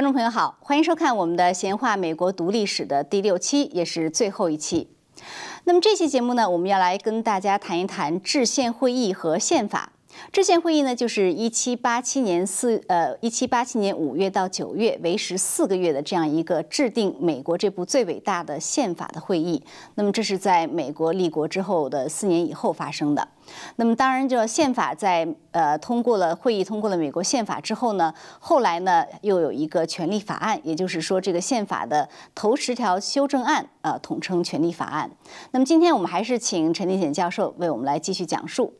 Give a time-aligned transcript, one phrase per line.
[0.00, 4.88] 观众朋友好，欢迎收看我们的《闲话美国读历史》的第六期，也是最后一期。
[5.64, 9.92] 那么这期节目呢，我们要来跟大家谈一谈制宪会议和宪法。
[10.32, 19.62] 制宪会议呢，就是一七八七年四呃一七八七年五月到九月为时四个月的这样一个制定美国这部最伟大的宪法的会议。
[19.94, 23.26] 那么这是在美国立国之后的四年以后发生的。
[23.76, 35.10] 那么当然，这宪法在呃通过了会议通过了美国宪法之后呢，后来呢又有一个权利法案，也就是说这个宪法的头十条修正案，呃统称权利法案。
[35.52, 38.72] 那么今天我们还是请陈立显教授为我们来继续讲述。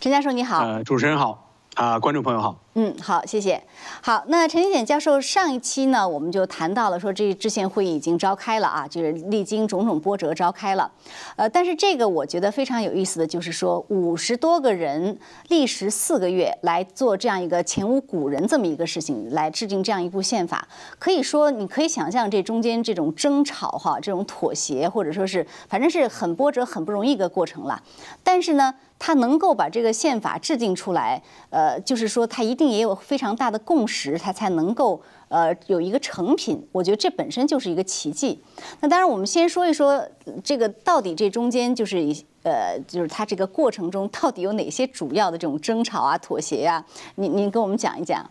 [0.00, 2.56] 陈教授你好，呃，主持人好，啊，观众朋友好。
[2.74, 3.62] 嗯，好，谢谢。
[4.00, 10.90] 好，那陈新显教授上一期呢，我们就谈到了说这制宪会议已经召开了啊，就是历经种种波折召开了。
[11.36, 20.66] 呃，但是这个我觉得非常有意思的就是说，五十多个人历时四个月来做这样一个前无古人这么一个事情，来制定这样一部宪法，
[20.98, 27.82] 可以说你可以想象这中间这种争吵哈，这种妥协或者说是反正是很波折、很不容易一个过程了。
[28.22, 32.61] 但是呢，他能够把这个宪法制定出来，呃，就是说他一定。
[32.68, 36.66] 也有非常大的共识，它才能够呃有一个成品。
[36.72, 38.40] 我觉得这本身就是一个奇迹。
[38.80, 40.06] 那当然，我们先说一说
[40.44, 46.84] 这个到底这中间就是一呃就是它这个过程中到底有哪些主要的这种争吵啊、妥协呀？
[47.16, 48.30] 您您跟我们讲一讲。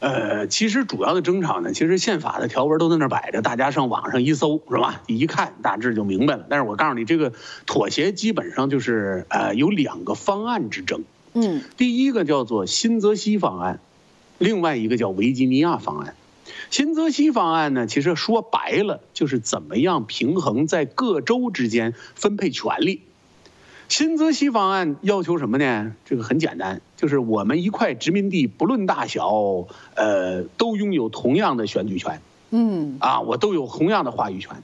[0.00, 5.00] 呃，其实主要的争吵呢，其实宪法的条文都在那儿摆着，大家上网上一搜是吧？
[5.06, 6.44] 一看大致就明白了。
[6.48, 7.32] 但是我告诉你，这个
[7.66, 11.04] 妥协基本上就是呃有两个方案之争。
[11.34, 13.80] 嗯，第一个叫做新泽西方案，
[14.38, 16.14] 另外一个叫维吉尼亚方案。
[16.70, 23.02] 新泽西方案呢，其实说白了就是怎么样平衡在各州之间分配权利。
[23.88, 25.94] 新泽西方案要求什么呢？
[26.06, 29.28] 这个很简单，就是我们一块殖民地不论大小，
[29.94, 32.22] 呃，都拥有同样的选举权。
[32.50, 34.62] 嗯，啊，我都有同样的话语权。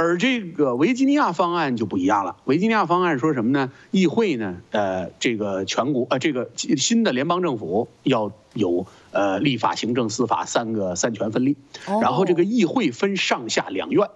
[0.00, 2.36] 而这个维吉尼亚方案就不一样了。
[2.44, 3.72] 维吉尼亚方案说什么呢？
[3.90, 11.56] 议会呢，呃，这个全国呃，这个新的联邦政府要有呃立法、行政、司法三个三权分立。
[12.00, 14.08] 然后这个议会分上下两院，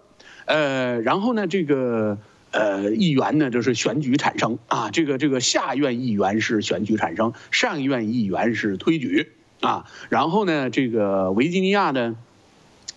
[0.45, 2.17] 呃，然后呢，这个
[2.53, 9.87] 呃议员呢就是选举产生啊，这个这个下院议员是选举产生，上院议员是推举啊。
[10.11, 12.15] 然后呢，这个维吉尼亚呢。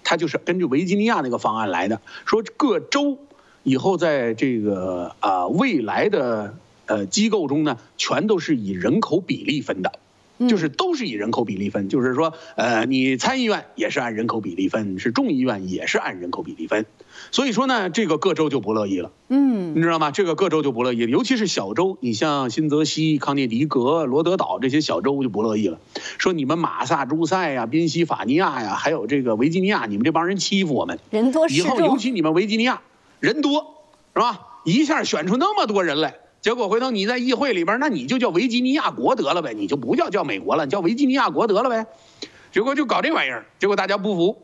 [0.06, 3.18] 他就是根据维吉尼亚那个方案来的，说各州
[3.64, 6.56] 以后在这个啊未来的
[6.86, 9.92] 呃机构中呢，全都是以人口比例分的。
[10.50, 16.86] 就是都是以人口比例分，就是说，呃，你参议院也是按人口比例分，是众议院也是按人口比例分，
[17.36, 20.10] 所以说呢，这个各州就不乐意了，嗯，你知道吗？
[20.10, 25.78] 这个各州就不乐意，尤其是小州，你像新泽西、康涅狄格、罗德岛这些小州就不乐意了，
[26.18, 32.82] 说你们马萨诸塞呀、宾夕法尼亚呀，还有这个维吉尼亚，你们这帮人欺负我们，人多以后尤其你们维吉尼亚
[33.20, 34.40] 人多，是吧？
[34.64, 36.16] 一下选出那么多人来。
[36.40, 41.86] 结果回头你在议会里边，那你就叫维吉尼亚国得了呗，你就不叫叫美国了，叫维吉尼亚国得了呗。
[42.54, 44.42] 结果就搞这玩意儿，结果大家不服。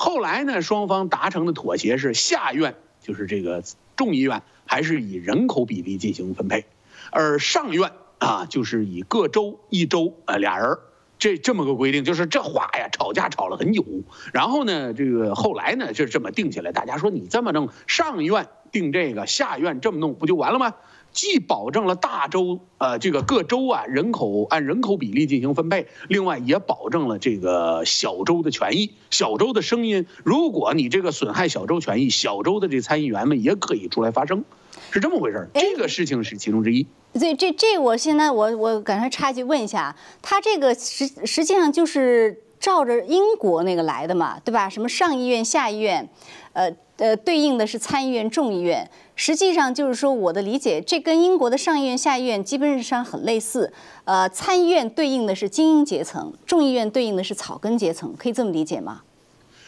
[0.00, 3.62] 后来呢，双方达成的妥协是下院就是这个
[3.96, 6.64] 众议院还是以人口比例进行分配，
[7.10, 10.78] 而上院啊就是以各州一州呃俩人
[11.18, 13.84] 这这么个规定，就是这话呀吵架吵了很久。
[14.32, 20.76] 然后呢，这个后来呢就这么定下来，大家说你这么弄，上院定这个，下院这么弄不就完了吗？
[21.12, 30.06] 既保证了大州，呃，这个各州啊人口按人口比例进行分配，另外也保证了这个小州的权益、小州的声音。
[30.24, 34.44] 如果你这个损害小州权益，小州的这参议员们也可以出来发声，
[34.90, 36.86] 是这么回事儿这个事情是其中之一。
[37.12, 44.68] 对，这这我现在我我赶快插一句问一下，他这个实实际上就是照着英国那个来的嘛，对吧？
[44.68, 46.08] 什么上议院、下议院，
[46.52, 46.74] 呃。
[47.00, 53.72] 呃，对应的是参议院、众议院，实际上就是说，我的理解，这跟英国的上议院、下议院基本上很类似。
[54.04, 59.00] 呃，参议院对应的是精英阶层，众议院对应的是草根阶层，可以这么理解吗？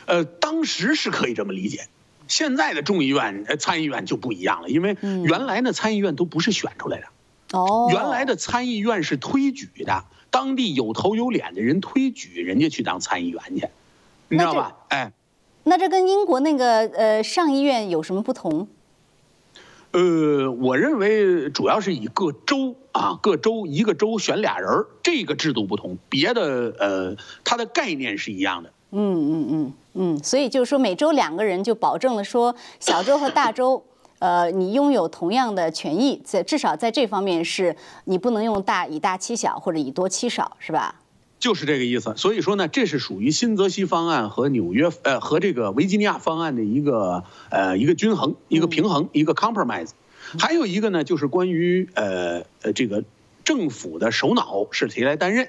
[0.05, 1.87] 呃，当时是可以这么理解，
[2.29, 7.07] 现在的众议院、参议院就不一样了，因为原来的参议院都不是选出来的，
[7.59, 13.69] 哦，原来的参议院是推举的，当地有头有脸的人推举人家去当参议员去，
[14.29, 14.77] 你知道吧？
[14.89, 15.13] 哎。
[15.65, 18.67] 那这跟英国那个呃上议院有什么不同？
[19.93, 25.99] 呃，我认为主要是以各州啊，各州一个州选俩人儿，这个制度不同。
[26.09, 28.73] 别的呃，它的概念是一样的。
[28.91, 33.85] 嗯嗯嗯嗯，所以就是说每周两个人就保证了说小州和大州，
[34.19, 41.02] 呃，你拥有同样的权益，在至少在这方面是你不能用大以大欺小或者以多欺少，是吧？
[41.43, 42.15] 就是这个意思。
[42.17, 49.91] 所以说呢，这是属于新泽西方案和纽约呃和这个维吉尼亚方案的一个呃一个均衡、一个平衡、一个 compromise。
[50.39, 53.03] 还有一个呢，就是关于呃呃这个
[53.43, 55.49] 政府的首脑是谁来担任。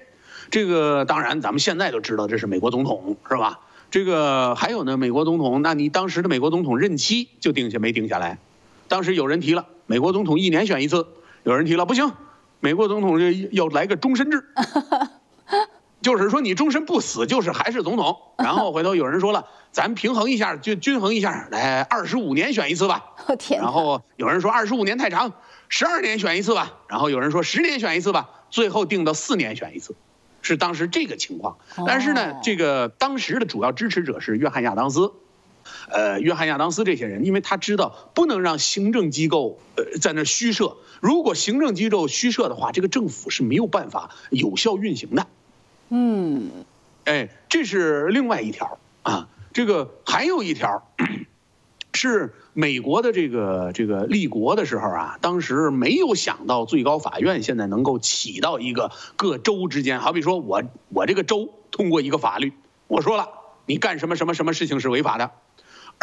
[0.49, 3.59] 这个当然咱们现在都知道，这是美国总统是吧？
[3.91, 8.39] 这个还有呢，美国总统，那你当时的美国总统任期就定下没定下来？
[8.87, 11.05] 当时有人提了，美国总统一年选一次，
[11.43, 12.11] 有人提了不行，
[12.59, 14.43] 美国总统这要来个终身制。
[16.03, 18.15] 就是说你终身不死，就是还是总统。
[18.37, 23.05] 然后回头有人说了，咱平衡一下，就均衡一下，来二十五年选一次吧。
[23.27, 23.59] 我天！
[23.59, 25.33] 然后有人说二十五年太长，
[25.69, 26.73] 十二年选一次吧。
[26.87, 28.29] 然后有人说十年选一次吧。
[28.51, 29.95] 最后定到四年选一次，
[30.43, 31.57] 是当时这个情况。
[31.87, 35.11] 但是呢，这个当时的主要支持者是约翰亚当斯，
[35.89, 45.25] 呃，约翰亚当斯这些人，因为他知道不能让行政机构呃在那虚设，如果行政机构虚设的话，这个政府是没有办法有效运行的。
[45.95, 46.49] 嗯，
[47.05, 49.29] 哎，这是另外一条啊。
[49.53, 50.87] 这个还有一条，
[51.93, 62.53] 是美国的这个这个立国的时候啊，当时没有想到最高法院现在能够起到一个各州之间，好比说我我这个州通过一个法律，
[62.87, 63.29] 我说了
[63.67, 65.29] 你干什么什么什么事情是违法的，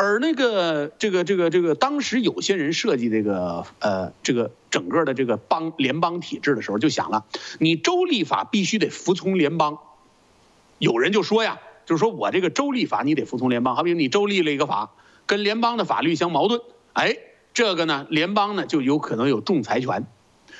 [0.02, 7.26] 而那个这个这个这个当时有些人设计这个呃这个整个的这个邦联邦体制的时候，就想了，
[7.58, 9.76] 你州立法必须得服从联邦。
[10.78, 14.92] 有人就说呀，就是说我这个州立法你得服从联邦，好比你州立了一个法，
[15.26, 16.62] 跟联邦的法律相矛盾，
[16.94, 17.18] 哎，
[17.52, 20.06] 这个呢，联邦呢就有可能有仲裁权，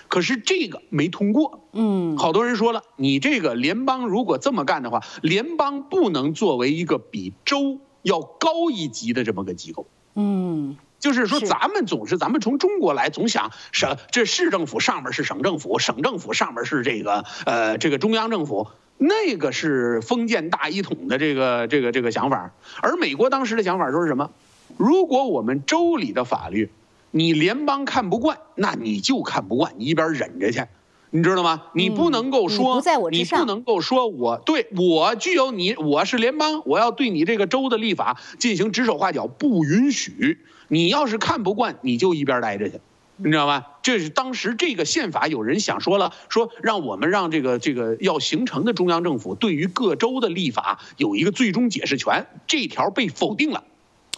[0.09, 18.69] 可是这个没通过，嗯，好多人说了，你这个联邦如果这么干的话，联邦不能作为一个比州要高一级的这么个机构，嗯，就是说咱们总是咱们从中国来总想省这市政府上面是省政府，省政府上面是这个呃这个中央政府。
[19.03, 22.53] 那个是封建大一统的这个这个这个想法，
[22.83, 24.31] 而美国当时的想法说是什么？
[24.77, 26.69] 如果我们州里的法律，
[27.11, 30.67] 你联邦看不惯，那你就看不惯，你一边忍着去，
[31.13, 31.63] 你知道吗？
[31.75, 40.39] 你不能够嗯你说，不在我之你不能够说我对我具有你，我是联邦，我要对你这个州的立法进行指手画脚，不允许。
[40.69, 42.81] 你要是看不惯，你就一边待着去。
[43.17, 43.67] 你知道吗？
[43.83, 53.65] 这是当时这个宪法有人想说了，说让我们让这个这个要形成的中央政府对于各州的立法有一个最终解释权，这条被否定了，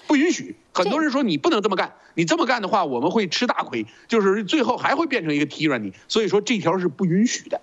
[0.06, 0.56] 不允许。
[0.72, 5.92] 很多人说你不能这么干，你这么干的话我们会吃大亏，就是最后还会变成一个 tyranny。
[6.08, 7.60] 所以说这条是不允许的。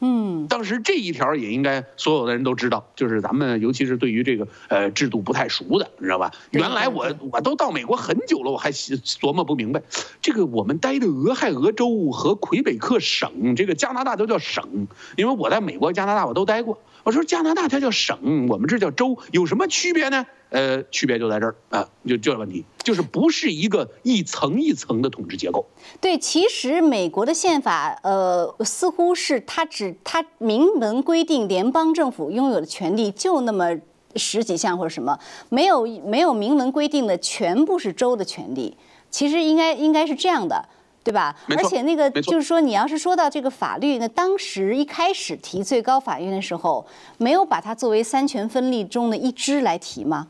[0.00, 6.30] 嗯，当时这一条也应该所有的人都知道，就是咱们尤其是对于这个呃制度不太熟的，你知道吧？
[6.52, 9.82] 原来我我都到美国很久了，我还琢磨不明白，
[10.22, 14.86] 这个我们待的俄亥俄州和魁北克省，这个加拿大都叫省，
[15.16, 16.80] 因为我在美国、加拿大我都待过。
[17.02, 20.26] 我说加拿大它叫省，我们这叫州，有什么区别呢？
[20.50, 25.66] 呃，区别就在这儿啊，就这个问题，就是不是一个一层一层的统治结构。
[26.00, 33.76] 对，其实美国的宪法，呃，似乎是它只它明文规定联邦政府拥有的权利就那么
[34.16, 35.18] 十几项或者什么，
[35.50, 38.74] 没有没有明文规定的全部是州的权利。
[39.10, 40.66] 其实应该应该是这样的，
[41.04, 41.36] 对吧？
[41.48, 46.86] 而且那个就是说，你要是说到这个法律，那当时一开始提最高法院的时候，
[47.18, 50.28] 没有把它作为三权分立中的一支来提吗？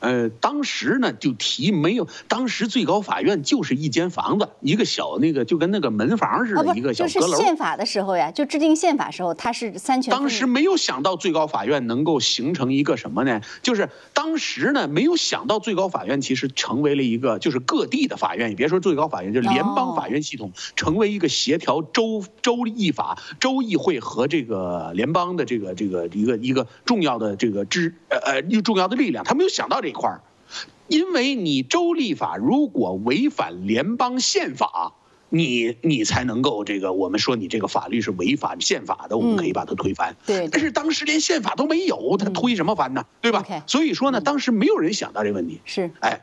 [0.00, 7.38] 呃，当时呢就提没有，当时最高法院就是一间房子，一个小那个就跟那个门房似啊，的，一个，小就是阁楼。
[7.38, 10.10] 宪法的时候呀，就制定宪法时候，它是三权。
[10.10, 13.40] 当时没有想到最高法院能够形成一个什么呢？
[13.62, 29.24] 就是当时呢没有想到最高法院其实成为了一个就是各地的法院，也别说最高法院，就是联邦法院系统成为一个协调州州议法、州议会和这个联邦的这个这个一个一个重要的这个支呃呃重要的力量。
[29.24, 30.22] 他没有想到这一块儿，
[30.88, 34.94] 因为你州立法如果违反联邦宪法。
[35.32, 40.16] 你你才能够这个，我们说你这个法律是违反宪法的，我们可以把它推翻。
[40.26, 43.06] 对但是当时连宪法都没有，他推什么翻呢？
[43.20, 45.60] 对吧所以说呢，当时没有人想到这个问题。
[45.64, 46.20] 是哎，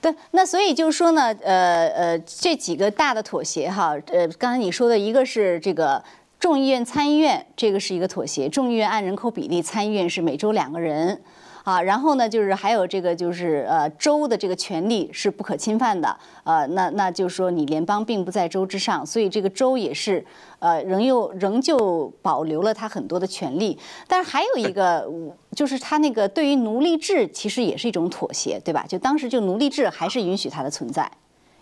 [0.00, 6.02] 对，那所以就是说呢，呃呃，这几个大的妥协哈，呃，刚才你说的一个是这个
[6.40, 11.20] 众议院、参议院，这个是一个妥协，众议院按人口比例，参议院是每周两个人。
[11.64, 20.24] 啊，然后呢，就是还有这个，就是呃，州的这个权利是不可侵犯的，呃，那那就是说你联邦并不在州之上，所以这个州也是
[20.58, 23.78] 呃，仍又仍旧保留了它很多的权利。
[24.06, 25.08] 但是还有一个，
[25.54, 28.84] 就是它那个对于奴隶制其实也是一种妥协，对吧？
[28.88, 31.10] 就当时就奴隶制还是允许它的存在。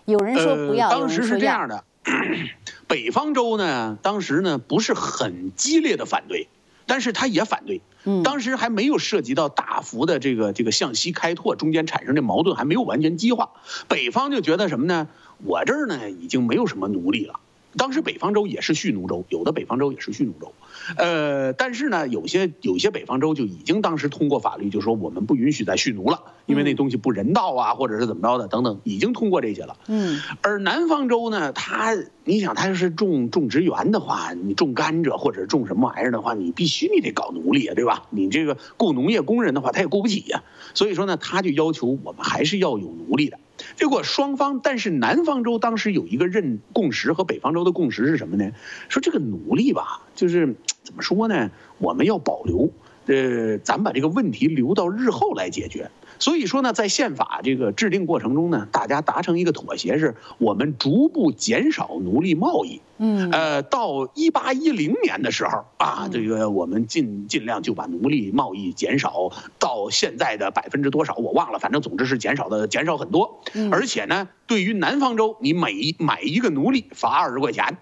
[0.07, 1.23] 有人说不要，当时。
[1.23, 1.85] 是这样的，
[2.89, 6.49] 北方州呢，当时呢不是很激烈的反对，
[6.91, 7.83] 但是他也反对。
[8.03, 13.51] 嗯，当时还没有涉及到大幅的这个这个向西开拓，中间产生的矛盾还没有完全激化。
[13.87, 15.07] 北方就觉得什么呢？
[15.45, 17.39] 我这儿呢已经没有什么奴隶了。
[17.77, 20.53] 当时北方州也是蓄奴州，有的北方州也是蓄奴州。
[20.97, 29.77] 呃，但是呢，有些有些北方州就已经当时通过法律，就说我们不允许再蓄奴了，因为那东西不人道啊，或者是怎么着的等等，已经通过这些了。
[29.89, 38.05] 嗯，而南方州呢，它你想，它要是种种植园的话，你种甘蔗或者种什么玩意儿的话，你必须你得搞奴隶啊，对吧？
[38.11, 40.43] 你这个雇农业工人的话，他也雇不起呀。
[40.75, 43.39] 所以说呢，他就要求我们还是要有奴隶的。
[43.77, 48.51] 结果双方，但是南方州当时有一个认共识和北方州的共识是什么呢？
[48.89, 51.51] 说这个奴隶吧，就是怎么说呢？
[51.79, 52.71] 我们要保留，
[53.07, 55.91] 呃，咱把这个问题留到日后来解决。
[56.21, 62.81] 所以说呢，在宪法这个制定过程中呢，大家达成一个妥协，是我们逐步减少奴隶贸易。
[62.99, 73.41] 嗯，呃，到一八一零年的时候啊，这个我们尽尽量就把奴隶贸易减少到现在的百分之多少我忘了，反正总之是减少的减少很多。
[73.73, 77.79] 而且呢，对于南方州，你每买一个奴隶罚二十块钱。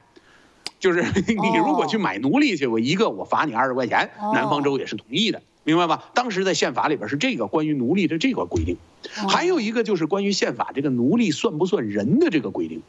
[0.78, 6.04] 就是你如果去买奴隶去，我一个我罚你二十块钱，南方州也是同意的，明白吧？
[6.14, 8.78] 当时在宪法里边是这个关于奴隶的这个规定，
[9.28, 12.80] 还有一个就是关于宪法这个奴隶算不算人的这个规定。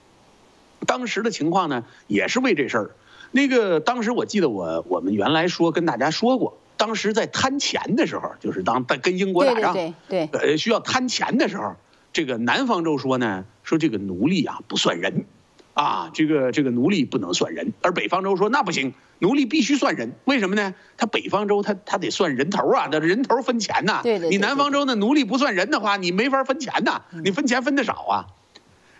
[0.85, 2.91] 当时的情况呢，也是为这事儿。
[3.31, 11.75] 那个当时我记得我我们原来说跟大家说过，当时在摊钱的时候，就是当在跟英国打仗，对对对，呃需要摊钱的时候，
[12.13, 15.25] 这个南方州说呢，说这个奴隶啊不算人。
[15.73, 20.13] 啊，这个这个奴隶不能算人，而北方州说那不行，奴隶必须算人。
[20.25, 20.73] 为什么呢？
[20.97, 24.01] 他北方州他他得算人头啊，那人头分钱呐。
[24.03, 24.29] 对对。
[24.29, 28.25] 你南方州那奴隶不算人的话，你没法分钱呐，你分钱分的少啊。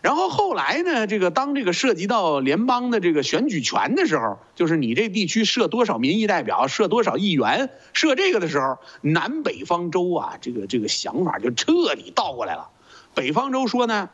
[0.02, 12.70] 然后后来呢，这个当这个涉及到联邦的这个选举权的时候，就是你这地区设多少民意代表，设多少议员，设这个的时候，南北方州啊，这个这个想法就彻底倒过来了。
[13.14, 14.10] 北方州说呢。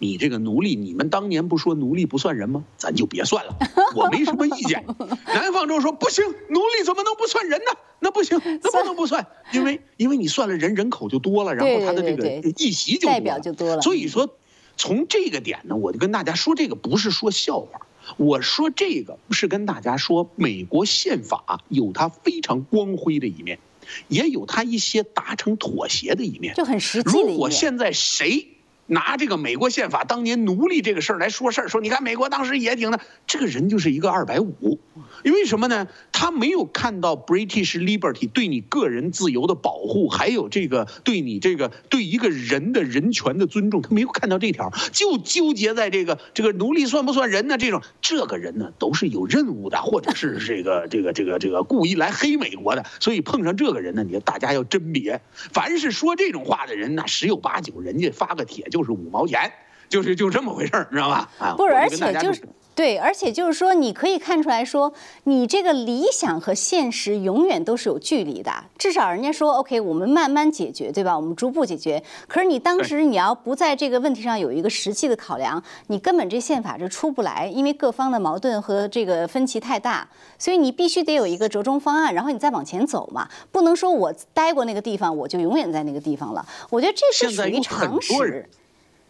[0.00, 2.64] 你这个奴隶，你们当年不说奴隶不算人吗？
[2.76, 3.56] 咱就别算了，
[3.94, 4.84] 我没什么意见。
[5.26, 7.72] 南方州说不行，奴隶怎么能不算人呢？
[8.00, 13.82] 那不行，那不能不算，因为因为你算了人，人口就多了，然后他的这个议席就代表就多了。
[13.82, 14.36] 所以说，
[14.76, 17.86] 从这个点呢，我就跟大家说，这个不是说笑话，
[18.16, 23.58] 我说这个是跟大家说，美国宪法有它非常光辉的一面，
[24.06, 28.46] 也有它一些达成妥协的一面，就很实际如果现在谁？
[28.88, 34.80] 拿这个美国宪法当年奴隶这个事儿来说事儿，说你看美国当时也挺的，这个人就是一个二百五，
[35.22, 35.86] 因为什么呢？
[36.10, 47.58] 他没有看到 British Liberty 对你个人自由的保护，还有这个对你这个对一个人的人权的尊重，他没有看到这条，就纠结在这个这个奴隶算不算人呢？
[47.58, 55.20] 这种这个人呢都是有任务的，或者是这个这个这个这个故意来黑美国的，所以碰上这个人呢，你大家要甄别，
[55.52, 58.77] 凡是说这种话的人，那十有八九人家发个帖就。
[58.78, 59.50] 就是五毛钱，
[59.88, 61.28] 就是就这么回事儿，知道吧？
[61.38, 62.42] 啊，不是，而且就是
[62.76, 64.92] 对，而且就是说，你可以看出来说，
[65.24, 68.52] 你这个理想和现实永远都是有距离的。
[68.78, 71.16] 至少人家说，OK，我们慢慢解决，对吧？
[71.16, 72.00] 我们逐步解决。
[72.28, 80.08] 可是你当时你要不在这个问题上有一个实际的考量，你根本这宪法就出不来，因为各方的矛盾和这个分歧太大，
[80.38, 83.28] 所以你必须得有一个折中方案，然后你再往前走嘛。
[83.50, 86.46] 不能说我待过那个地方，我就永远在那个地方了。
[86.70, 88.48] 我觉得这是属于常识。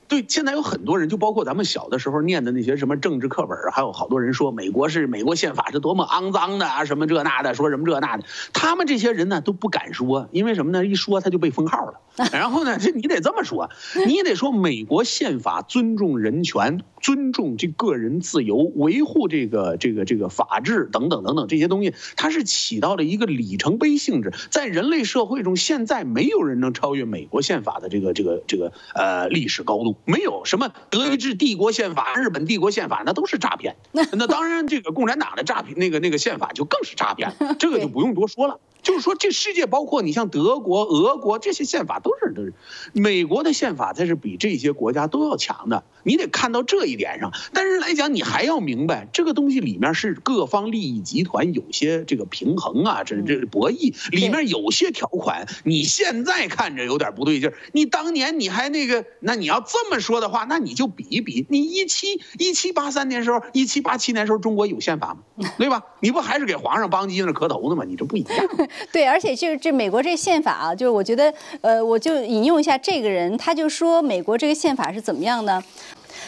[0.09, 8.25] 对，现在有很多人，就包括咱们小的时候念的那些什么政治课本还有好多人说美国是美国宪法是多么肮脏的啊，什么这那的，说什么这那的，
[8.55, 10.87] 他们这些人呢都不敢说，因为什么呢？
[10.87, 12.01] 一说他就被封号了。
[12.33, 13.71] 然后呢，这你得这么说，
[14.07, 29.97] 你得说美国宪法尊重人权，尊重这个人自由，维护这个这个这个法治等等等等这些东西，它是起到了一个里程碑性质，在人类社会中，现在没有人能超越美国宪法的这个这个这个呃历史高度。
[30.05, 33.77] 没有什么德意志帝国宪法、日本帝国宪法，那都是诈骗。
[33.93, 38.59] 那当然，这个共产党的诈骗，那个那个宪法就更是诈骗，这个就 不用多说了。
[38.83, 42.55] 就是说，这世界包括你像德国、俄国这些宪法都是都是，
[42.93, 45.85] 美国的宪法才是比这些国家都要强的。
[46.05, 47.33] 你得看到这一点上。
[47.53, 57.55] 但是来讲，你还要明白这个东西里面是各方利益集团有些这个平衡啊，这这博弈里面有些条款，你现在看着有点不对劲儿。
[57.73, 65.51] 你当年你还那个，那你要这么说的话，那你就比一比，你一七一七八三年时候，一七八七年时候中国有宪法吗？
[65.59, 65.83] 对吧？
[66.01, 67.85] 你不还是给皇上邦基那磕头呢吗？
[67.87, 68.47] 你这不一样。
[68.93, 75.63] 对，而且就是这美国这宪法啊，就是我觉得，呃，我就引用一下这个人，他就说美国这个宪法是怎么样呢？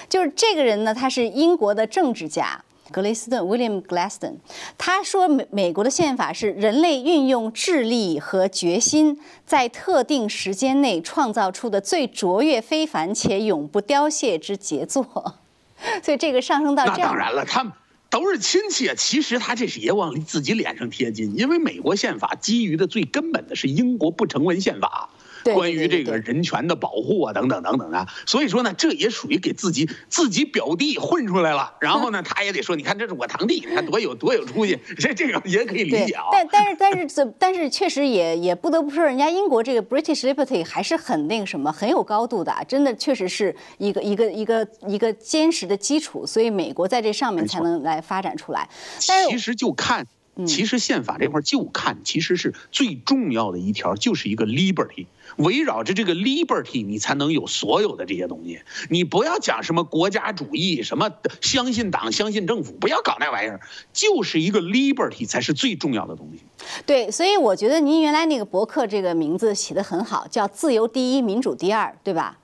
[0.09, 2.63] 就是这个人呢，他是英国的政治家。
[2.93, 4.35] 格雷斯顿 （William Gladstone）
[4.77, 9.17] 他说，美美国的宪法是人类运用智力和决心，
[9.47, 15.37] 在特定时间内创造出的最卓越、非凡且永不凋谢之杰作。
[16.03, 17.73] 所以这个上升到这样，那当然了，他们
[18.11, 18.95] 都是亲戚啊。
[18.95, 25.09] 其实他这是也往自己脸上贴金，因为美国宪法基于的最根本的是英国不成文宪法。
[25.45, 31.75] 关于这个人权的保护啊，等等等等的，所以说呢，这也属于给自己自己表弟混出来了。
[31.81, 36.25] 然后呢，他也得说，你看这是我堂弟，你看 多有多有出息，这这个也可以理解啊。
[36.33, 48.69] 但但是但是但是确实也也不得不说，人家英国这个 British Liberty 还是很那个什么，很有高度的，啊真的确实是一个一个一个一个坚实的基础，所以美国在这上面才能来发展出来。
[49.09, 50.07] 但其实就看。
[50.47, 55.05] 其实宪法这块就看，其实是最重要的一条，就是一个 liberty，
[55.41, 58.61] 围绕着这个 liberty，你才能有所有的这些东西。
[58.89, 63.61] 你不要讲什么国家主义，什么相信党、相信政府，不要搞那玩意儿，
[63.93, 66.43] 就是一个 liberty 才是最重要的东西。
[66.85, 72.39] 对，所以我觉得您原来那个博客这个名字起得很好，叫“自由第一，民主第二”，对吧？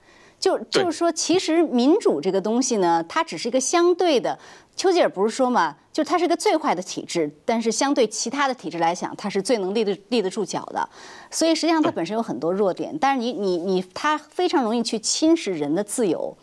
[0.46, 4.38] 就就是说，其实民主这个东西呢，它只是一个相对的。
[4.76, 10.88] 丘吉尔不是说嘛，就它是一个最坏的体制，但是相对其他的体制来讲，它是最能立得立得住脚的。
[11.32, 16.36] 所以实际上它本身有很多弱点，但是你你你，它非常容易去侵蚀人的自由。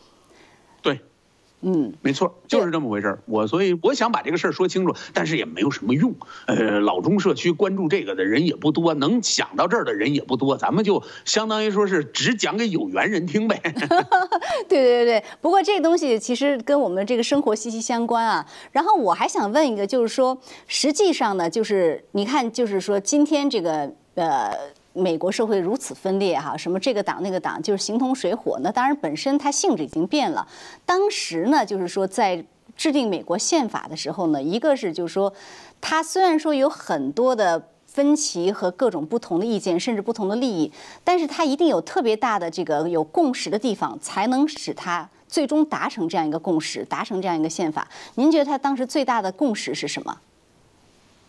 [1.64, 3.20] 嗯，没错，就是这么回事儿。
[3.26, 6.14] 我所以我想把这个事儿说清楚，但是也没有什么用。
[6.48, 13.60] 呃，老中社区关注这个的人也不多，能想到这儿的人也不多，咱们就相当于说是只讲给有缘人听呗。
[14.68, 18.46] 对对对对，不过这个东西其实跟我们这个生活息息相关啊。
[18.72, 24.52] 然后我还想问一个，就是说，实际上呢，就是你看，就是说今天这个呃。
[24.94, 28.60] 美国社会如此分裂，哈，什么这个党那个党，就是形同水火。
[28.62, 30.48] 那当然，本身它性质已经变了。
[30.86, 32.46] 当时呢，就是说在
[32.76, 35.34] 制定美国宪法的时候呢，一个是就是说，
[35.82, 40.72] 它虽然说有很多的分歧和各种不同的意见，甚至不同的利益，
[41.04, 47.88] 但是它一定有特别大的这个有共识的地方，才能使它最终达成这样一个共识，达成这样一个宪法。
[48.16, 50.18] 您觉得它当时最大的共识是什么？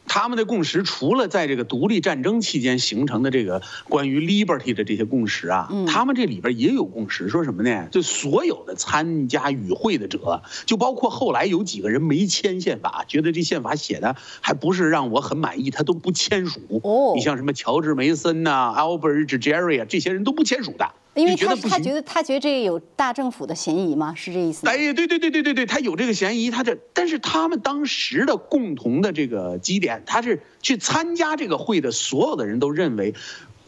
[0.07, 7.89] 他们的共识，除了在这个独立战争期间形成的这个关于 liberty 的这些共识啊，他们这里边也有共识，说什么呢？
[7.91, 16.61] 就所有的参加与会的者，就包括后来有几个人没签宪法，觉得这宪法写的还不是让我很满意，他都不签署。
[16.83, 20.91] 哦，你像什么乔治梅森呐、Albert Jerry 啊，这些人都不签署的。
[21.15, 24.13] 因为他他觉得他觉得这个有大政府的嫌疑吗？
[24.17, 24.67] 是这意思？
[24.67, 26.51] 哎，对对对对对对，他有这个嫌疑。
[26.51, 33.15] 他这，但是他们当时的共同的这个基点，他是去参加这个会的所有的人都认为，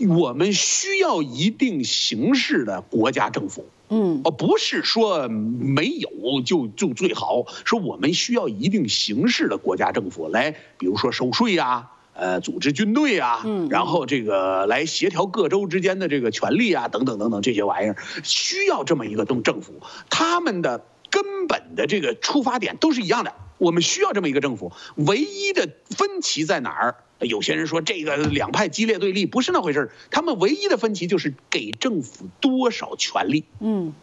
[0.08, 3.64] 我们需要一定形式的国家政府。
[3.88, 6.10] 嗯，哦，不是说没有
[6.44, 11.90] 就就最好，说我们需要一定形式的国家政府来，比如说收税呀。
[12.18, 19.74] 呃，组织军队啊，然后这个来协调各州之间的这个权利啊，等等等等这些玩意儿，需要这么一个政政府。
[20.08, 24.72] 他们的根本的这个出发点都是一样的，我们需要这么一个政府。
[24.96, 26.96] 唯一的分歧在哪儿？
[27.20, 29.90] 有些人说这个两派激烈对立，不是那回事儿。
[30.10, 33.44] 他们唯一的分歧就是给政府多少权利。
[33.60, 33.94] 嗯。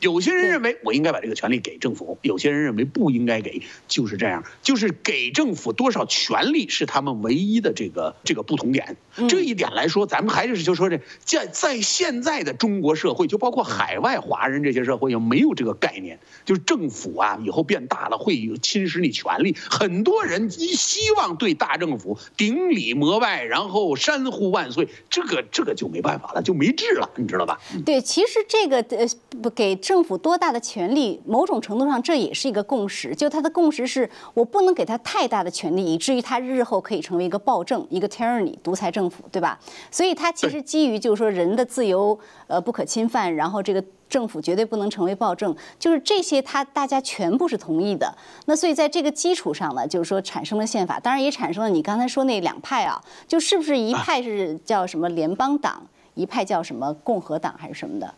[0.00, 8.96] 有些人认为我应该把这个权利给政府，有些人认为不应该给，就是这样，就是给政府多少权利是他们唯一的这个这个不同点。
[9.28, 19.54] 这一点来说，咱们还是就说这在在现在的中国社会，就包括海外华人这些社会，也没有这个概念，就是政府啊以后变大了会有侵蚀你权利。
[19.68, 27.60] 很多人希望对大政府顶礼膜拜，然后山呼万岁，这个这个就没办法了，就没治了，你知道吧？
[27.84, 29.06] 对，其实这个呃
[29.42, 29.76] 不给。
[29.90, 33.12] 政府多大的权力，某种程度上这也是一个共识。
[33.12, 39.58] 就他的共识是我不能给他太大的权力，以至于他日后可以成为一个暴政、一个 tyranny 独裁政府，对吧？
[39.90, 48.16] 所以他其实基于就是说人的自由呃不可侵犯，然后这个政府绝对不能成为暴政，就是这些他大家全部是同意的。
[48.46, 55.82] 那所以在这个基础上呢，就是说产生了宪法，当然也产生了你刚才说那两派啊，就是不是一派是叫什么联邦党，
[56.14, 58.14] 一派叫什么共和党还是什么的？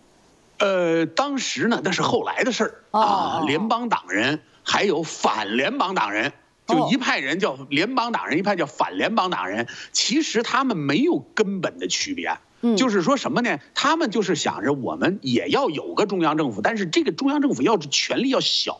[0.62, 3.42] 呃，当时呢，那是后来的事儿啊。
[3.44, 6.32] 联邦党人还有反联邦党人，
[6.68, 9.66] 就一派人叫联邦党人，一派叫反联邦党人。
[9.90, 12.38] 其实他们没有根本的区别，
[12.76, 13.58] 就是说什么呢？
[13.74, 18.78] 他们就是想着我们也要有个中央政府，但是这个中央政府要是权力要小，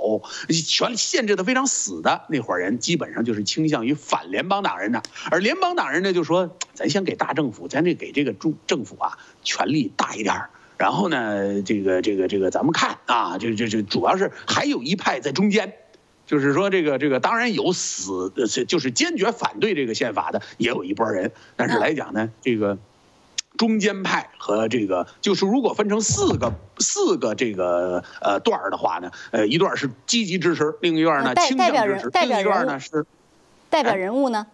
[0.65, 5.03] 权力限制的非常死的那伙人，基本上就是倾向于反联邦党人的。
[5.33, 10.51] 而联邦党人呢，就说咱先给大政府，咱得给这个中政府啊权力大一点儿。
[10.83, 15.73] 然后呢，这个这个这个咱们看啊，就就就主要是还有一派在中间。
[16.27, 18.33] 就是说，这个这个当然有死，
[18.67, 21.31] 就是坚决反对这个宪法的，也有一波人。
[21.55, 22.79] 但是来讲呢，这个
[23.57, 33.07] 中间派和这个，就是如果分成四个四个这个呃段儿的话呢，呃，一段是积极支持，另一段呢倾向支持，另一段呢是
[33.71, 34.49] 代表人物呢？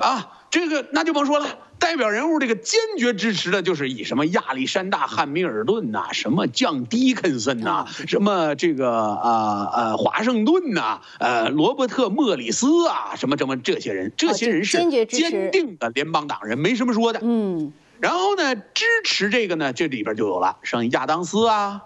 [0.00, 1.46] 啊，这个那就甭说了。
[1.78, 17.20] 代表人物这个坚决支持的就是以什么亚历山大汉密尔顿呐，什么降迪肯森呐，什么这个啊呃华盛顿呐，呃罗伯特莫里斯啊，什么什么这些人，这些人是坚定的联邦党人，没什么说的。
[17.22, 21.82] 嗯，然后呢，支持这个呢，这里边就有了，像亚当斯啊，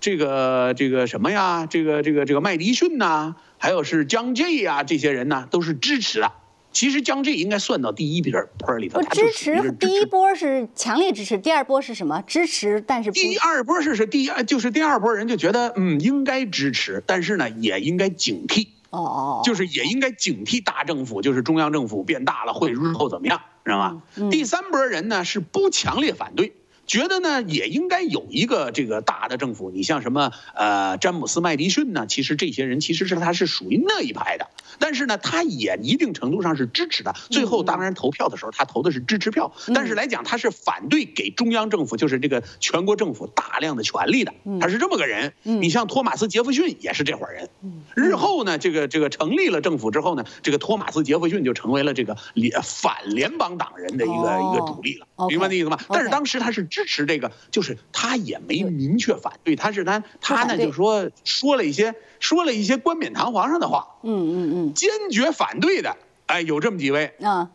[0.00, 6.32] 这个这个什么呀，这个这个这个麦迪逊呐，还有是江 J 啊，这些人呢都是支持的。
[6.72, 9.00] 其实江这应该算到第一波坡里头。
[9.00, 12.22] 不支持第一波是强烈支持，第二波是什么？
[12.26, 18.68] 支持，但是第二波是是第二就是第二波人就觉得嗯应该支持，但是呢也应该警惕。
[18.90, 19.42] 哦哦。
[19.44, 24.02] 就是也应该警惕大政府，就是中央政府变大了会日后怎么样，知道吗？
[24.30, 26.54] 第三波人呢是不强烈反对。
[26.92, 29.70] 觉得呢，也应该有一个这个大的政府。
[29.70, 32.06] 你像什么呃，詹姆斯麦迪逊呢？
[32.06, 34.46] 其实这些人其实是他是属于那一派的，
[34.78, 37.14] 但是呢，他也一定程度上是支持的。
[37.30, 44.34] 最后当然投票的时候，他投的是支持票，但是来讲他是反对给中央政府，就是这个全国政府大量的权力的。
[44.60, 45.32] 他是这么个人。
[45.44, 47.48] 你像托马斯杰弗逊也是这伙人。
[47.94, 55.06] 日后呢，这个这个成立了政府之后呢，这个托马斯杰弗逊就成为了这个联反联邦党人的一个一个主力了。
[55.30, 55.78] 明白那意思吗？
[55.88, 67.50] 但是当时他是支持这个，就是他也没明确反对，他是他他呢就说说了一些说了一些冠冕堂皇上的话，嗯嗯嗯，坚决反对的，哎，有这么几位，啊，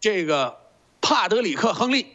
[0.00, 0.58] 这个
[1.00, 2.06] 帕德里克·亨利，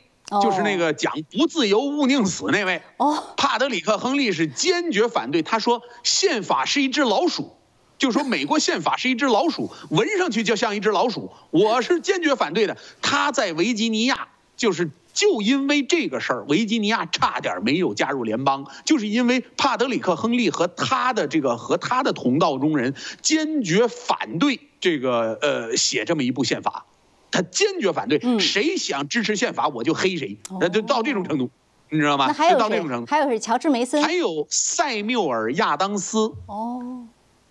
[0.41, 7.56] 就是那个讲不自由勿宁死那位，哦，帕德里克·亨利是坚决反对，他说宪法是一只老鼠，
[7.98, 12.78] 就说美国宪法是一只老鼠，闻上去就像一只老鼠，我是坚决反对的。
[13.02, 14.28] 他在维吉尼亚。
[14.58, 26.86] 就是就因为这个事儿，维吉尼亚差点没有加入联邦，就是因为帕德里克·亨利和他的这个和他的同道中人坚决反对这个呃写这么一部宪法，
[27.32, 31.50] 他坚决反对，谁想支持宪法我就黑谁，那就到这种程度，
[31.90, 32.28] 你知道吗？
[32.28, 37.08] 那还有到这种程度，还有是乔治·梅森，还有塞缪尔·亚当斯，哦，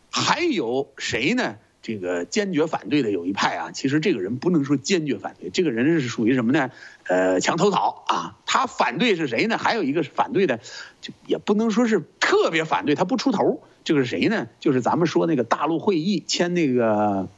[0.09, 1.57] 还有谁呢？
[1.87, 6.73] 这个坚决反对的有一派啊，其实这个人不能说坚决反对，这个人是属于什么呢？
[7.07, 8.37] 呃，墙头草啊。
[8.45, 9.57] 他反对是谁呢？
[9.57, 10.59] 还有一个是反对的，
[11.01, 13.63] 就也不能说是特别反对，他不出头。
[13.85, 14.49] 这个是谁呢？
[14.59, 17.29] 就是咱们说那个大陆会议签那个，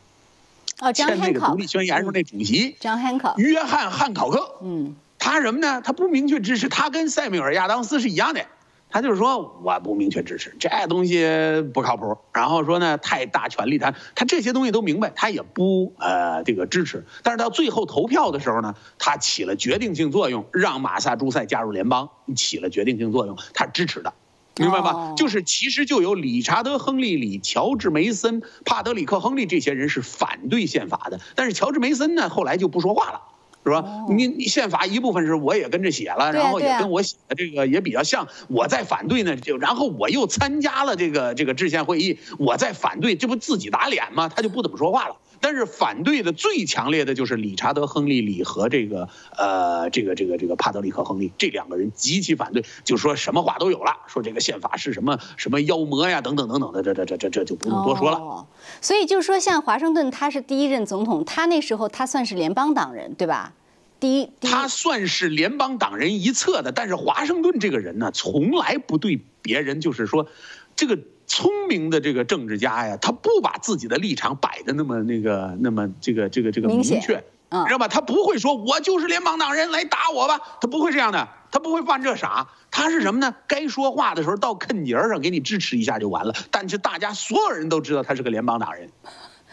[0.80, 4.54] 哦，签那个独立宣言时候那主席，张汉考，约翰汉考克。
[4.62, 5.82] 嗯，他什么呢？
[5.82, 8.46] 他不明确支持，他跟塞缪尔亚当斯是一样的。
[8.90, 11.26] 他就是说，我不明确支持这东西
[11.74, 12.16] 不靠谱。
[12.32, 17.04] 然后说呢，太大权力，他他这些东西都明白，他也不呃这个支持。
[17.22, 24.12] 但是到最后投票的时候呢，他起了决定性作用，让马萨诸塞加入联邦起了决定性作用，他支持的，
[24.56, 25.14] 明白吧？
[25.16, 33.20] 就是其实就有理查德·亨利、里乔治·梅森、帕德里克·亨利这些人是反对宪法的，但是乔治·梅森呢，后来就不说话了。
[33.68, 34.06] 是吧？
[34.08, 38.26] 你你宪法一部分是我也跟着写了，然后也跟我写的这个也比较像。
[38.48, 44.28] 我在反对呢，就然后我又参加了这个这个制宪会议，我在反对，这不自己打脸吗？
[44.28, 45.16] 他就不怎么说话了。
[45.40, 58.46] 但是反对的最强烈的就是理查德·亨利里和这个呃这个这个这个帕德里克·亨利这两个人极其反对，就说什么话都有了，说这个宪法是什么什么妖魔呀等等等等的，这这这这这就不用多说了。
[58.80, 63.54] 所以就是说，像华盛顿他是第一任总统，他那时候他算是联邦党人，对吧？
[64.00, 70.28] 第一，他算是联邦党人一侧的，但是华盛顿这个人呢，从来不对别人就是说，
[70.76, 70.98] 这个
[71.28, 77.22] 聪明的这个政治家呀，他不把自己的立场摆的那么那个那么这个这个这个明确，知
[77.70, 77.86] 道吧？
[77.86, 83.34] 他不会说我就是联邦党人来打我吧，他不会这样的，他不会犯这傻，他是什么呢？
[83.46, 88.90] 该说话的时候到坑节上给你支持一下就完了，但是大家所有人都知道他是个联邦党人，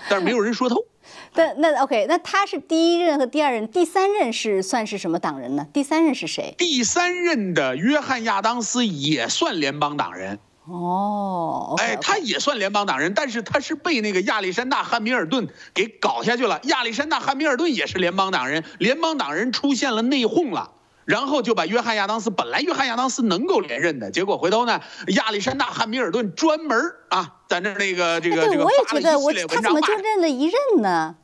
[0.10, 0.86] 但是没有人说透。
[1.36, 5.68] 那那 OK，那他是第一任和第二任，第三任是算是什么党人呢？
[5.72, 6.56] 第三任是谁？
[6.58, 10.40] 第三任的约翰亚当斯也算联邦党人。
[10.68, 16.60] 哦，哎，他也算联邦党人，但是他是被那个亚历山大汉密尔顿给搞下去了。
[16.64, 20.72] 亚历山大汉密尔顿也是联邦党人，联邦党人出现了内讧了。
[21.06, 31.16] 然后就把约翰亚当斯，本来约翰亚当斯能够连任的，结果回头呢，亚历山大汉密尔顿专门啊，在那那个这个这个发了一系列文章他怎么就认了一任呢？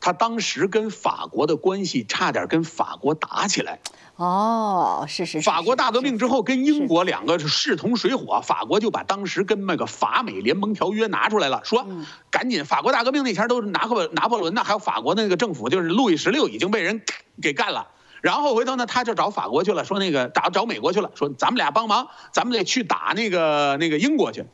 [0.00, 3.80] 他当时跟法国的关系差点跟法国打起来。
[4.20, 5.40] 哦，是是。
[5.40, 11.86] 法国大革命之后，跟英国两个势同水火，法国就把当时跟那个法美联盟条约拿出来了，说
[12.30, 12.62] 赶紧。
[12.66, 17.00] 法国大革命那前都是拿破拿破仑呢，还有法国的那个政府，就是路易十六已经被人
[17.40, 17.88] 给干了。
[18.20, 24.44] 然后回头呢，他就找法国去了，说那个打找美国去了，说咱们俩帮忙，咱们得去打那个那个英国去。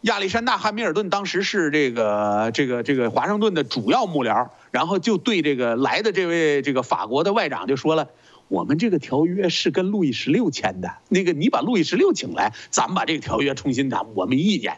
[0.00, 8.08] 亚历山大汉密尔顿当时是这个这个这个华盛顿的主要幕僚，然后就对这个来的这位这个法国的外长就说了。
[8.50, 14.76] 我们这个条约是跟路易十六签的，那个你把路易十六请来，咱们把这个条约重新谈，我没意见。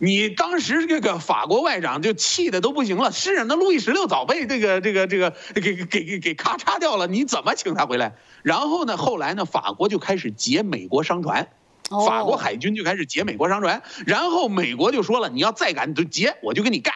[0.00, 8.12] 你当时这个法国外长就气的都不行了，是啊，那路易十六早被这个这个这个给给给给咔嚓掉了，你怎么请他回来？
[8.42, 11.46] 然后呢，后来呢，法国就开始劫美国商船，
[11.88, 16.92] 法国海军就开始劫美国商船，然后美国就说了，你要再敢就劫，我就跟你干。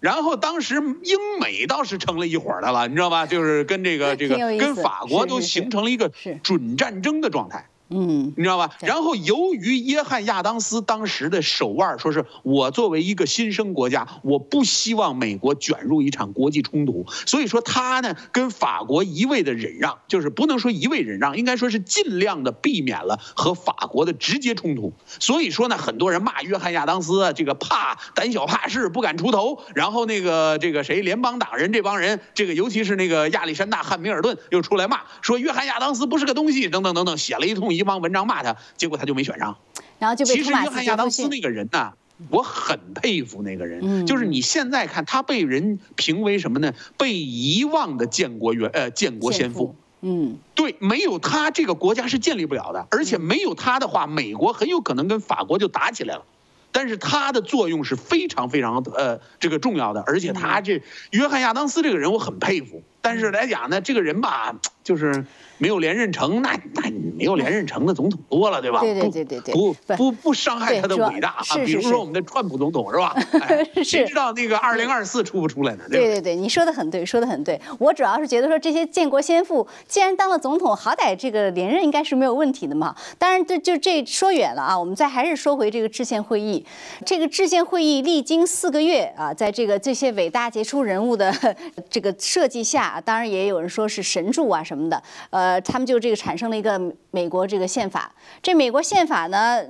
[0.00, 3.26] 然后当时英美倒是成了一伙的了，你知道吧？
[3.26, 7.68] 就是跟这个 这个跟法国都形成了一个准战争的状态。
[7.90, 8.70] 嗯，你知道吧？
[8.80, 24.92] 然后由于约翰亚当斯当时的手腕，说是我作为一个新生国家，我不希望美国卷入一场国际冲突，所以说他呢跟法国一味的忍让，就是不能说一味忍让，应该说是尽量的避免了和法国的直接冲突。
[25.18, 37.77] 所以说呢，很多人骂约翰亚当斯这个怕胆小怕事不敢出头，然后那个这个谁联邦党人这帮人，这个尤其是那个亚历山大汉密尔顿又出来骂说约翰亚当斯不是个东西，等等等等，写了一通。
[37.78, 39.56] 一帮文章骂他，结果他就没选上。
[39.98, 41.92] 然后就被其实约翰亚当斯那个人呢，
[42.30, 44.06] 我很佩服那个人。
[44.06, 46.72] 就是你现在看他被人评为什么呢？
[46.96, 49.74] 被遗忘的建国元呃建国先父。
[50.00, 56.24] 嗯，对，没有他这个国家是建立不了的，而且没有他的话，美国很有可能跟法国就打起来了。
[56.70, 62.82] 但是他的作用是非常非常呃这个重要的，而且他这约翰亚当斯这个人我很佩服。
[63.00, 65.24] 但是来讲呢，这个人吧，就是。
[65.60, 68.78] 没有连任成，那那没有连任成的总统多了，对吧？
[68.78, 71.56] 对对对对对，不不不伤害他的伟大啊！
[71.66, 73.12] 比如说我们的川普总统是吧？
[73.82, 75.82] 谁知道那个二零二四出不出来呢？
[75.90, 77.60] 对对对，你说的很对，说的很对。
[77.80, 82.94] 我主要是觉得说这些建国先父既然当了总统，好歹这个连任应该是没有问题的嘛。
[83.18, 84.78] 当然，这就这说远了啊。
[84.78, 86.64] 我们再还是说回这个制宪会议，
[87.04, 91.34] 这个制宪会议历经四个月啊，在这个这些伟大杰出人物的
[91.90, 95.60] 这个设计下，当然也有人说是神助啊什么的，呃。
[95.60, 98.10] 他们就这个产生了一个美国这个宪法。
[98.40, 99.60] 这美国宪法呢，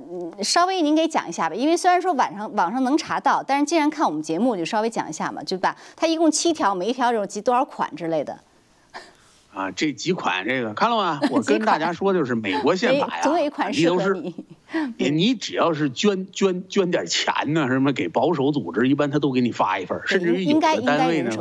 [0.41, 1.55] 稍微您给讲一下吧。
[1.55, 8.37] 因为虽然说晚上网上能查到，但是既然看我们节目，就稍微讲一下嘛，就把它一共七条，每一条有几多少款之类的。
[9.59, 11.19] 啊，这几款这个看了吗？
[11.29, 14.33] 我跟大家说，就是美国宪法呀，总有一款适合你。
[14.97, 21.31] 你你只要是捐捐捐点钱呢，什么给保守组织，一般他都给你发一份，甚至于有的单位呢。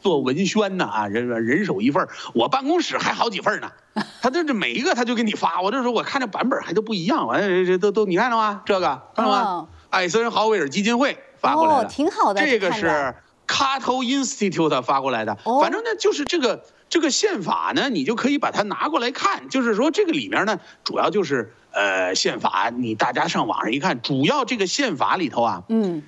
[0.00, 3.72] 做文宣呢啊，人人手一份我办公室还好几份呢。
[4.22, 8.62] 他这这每一个他就给你发，我这时候我看这版本还都不一样，完这这都都你看到吗？
[8.64, 9.68] 这个看了吗？
[9.90, 12.40] 艾森豪威尔基金会发过来的，挺好的。
[12.40, 13.14] 这个是
[13.48, 26.02] Cato Institute 发过来的，反正呢就是这个这个宪法呢，你就可以把它拿过来看，就是说这个里面呢，主要就是呃宪法，你大家上网上一看，主要这个宪法里头啊，嗯，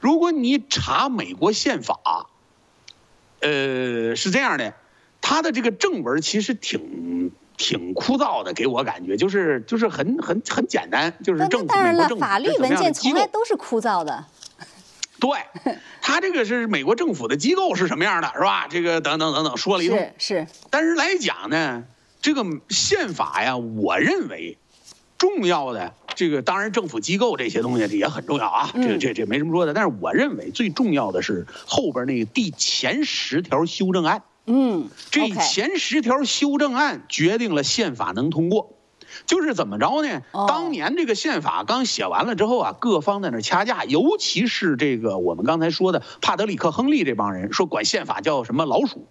[0.00, 2.28] 如果你查美国宪法。
[3.40, 4.72] 呃，是这样的，
[5.20, 14.24] 它的这个正文其实挺挺枯燥的，给我感觉就是就是很很很简单，就是政府当然了，法律文件从来都是枯燥的。
[15.24, 18.68] 对， 他这个是美国政府的机构是什么样的，是吧？
[18.68, 19.96] 这个等等等等说了一通。
[20.18, 20.46] 是是。
[20.68, 21.84] 但是来讲呢，
[22.20, 24.58] 这个宪法呀，我认为
[25.16, 29.72] 重要的这个当然政府机构这些东西也很重要啊，这这这没什么说的。
[29.72, 34.22] 但是我认为最重要的是后边那个第前十条修正案。
[34.46, 38.73] 嗯，这前十条修正案决定了宪法能通过，
[39.26, 40.22] 就是怎么着呢？
[40.48, 49.06] 当年这个宪法刚写完了之后啊，各方在那掐架，尤其是这个我们刚才说的帕德里克·亨利这帮人说管宪法叫什么老鼠。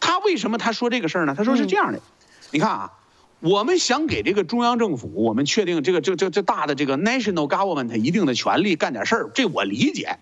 [0.00, 1.34] 他为什么他说这个事儿呢？
[1.36, 2.00] 他说是这样的，
[2.50, 2.92] 你看啊。
[3.40, 10.18] 我们想给这个中央政府，我们确定这个这这这大的这个 national government 一定的权利干点事儿，这我理解。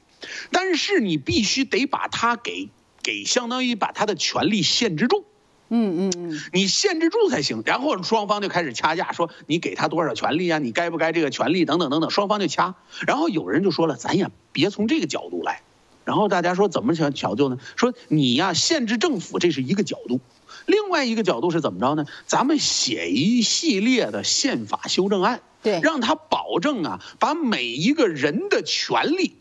[0.51, 2.69] 但是你必须得把它给
[3.03, 5.25] 给相当于把他的权利限制住。
[5.69, 7.63] 嗯嗯嗯，你限制住才行。
[7.67, 10.59] 然后双方就开始掐架，说你给他多少权利啊？
[10.59, 12.75] 你该不该这个权利等等等等，双方就掐。
[13.07, 15.63] 然后有人就说了，咱也别从这个角度来。
[16.05, 17.59] 然后大家说怎么巧巧就呢？
[17.75, 20.21] 说你呀限制政府，这是一个角度。
[20.67, 22.05] 另外一个角度是怎么着呢？
[22.27, 29.37] 咱们写一系列的宪法修正案，对，让他保证啊，把每一个人的权利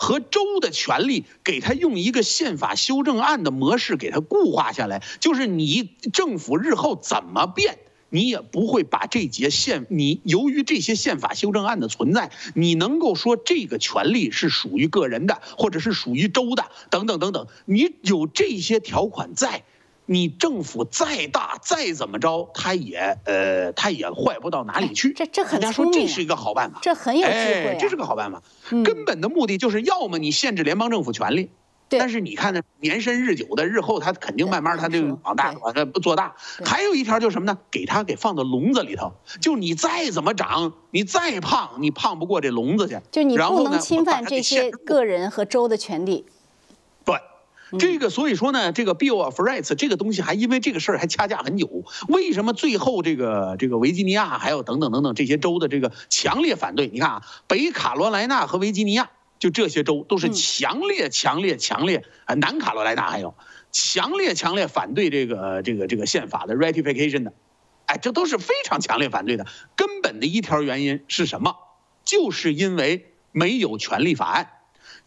[0.00, 19.64] 和州的权利，给他用一个宪法修正案的模式给他固化下来，就是你政府日后怎么变，你也不会把这节宪，你由于这些宪法修正案的存在，你能够说这个权利是属于个人的，或者是属于州的，等等等等，你有这些条款在。
[20.12, 25.12] 你政府再大再怎么着，他也呃，他也坏不到哪里去。
[25.12, 27.76] 这这很大家说这是一个好办法，这很有智慧。
[27.78, 28.42] 这是个好办法。
[28.82, 31.50] 根本的目的就是要么你限制联邦政府权力，
[31.88, 36.34] 但是你看呢，年深日久的，日后他肯定慢慢他就往大往他不做大。
[36.64, 37.56] 还有一条就是什么呢？
[37.70, 42.98] 给他给放到笼子里头，就你再怎么长，你再胖，你胖不过这笼子去。
[43.12, 46.26] 就你不能侵犯这些个人和州的权利。
[47.78, 51.84] 这个所以说呢，这个 Bill of Rights 这个东西还因为这个事儿还掐架很久。
[52.08, 56.88] 为什么最后这个这个维吉尼亚还有等等等等这些州的这个强烈反对？
[56.88, 63.34] 你看啊，北卡罗来纳和维吉尼亚就这些州都是强烈强烈强烈啊，南卡罗来纳还有
[63.72, 67.32] 强烈强烈反对这个这个这个宪法的 ratification 的，
[67.86, 69.46] 哎，这都是非常强烈反对的。
[69.76, 71.56] 根本的一条原因是什么？
[72.04, 74.50] 就是因为没有权利法案。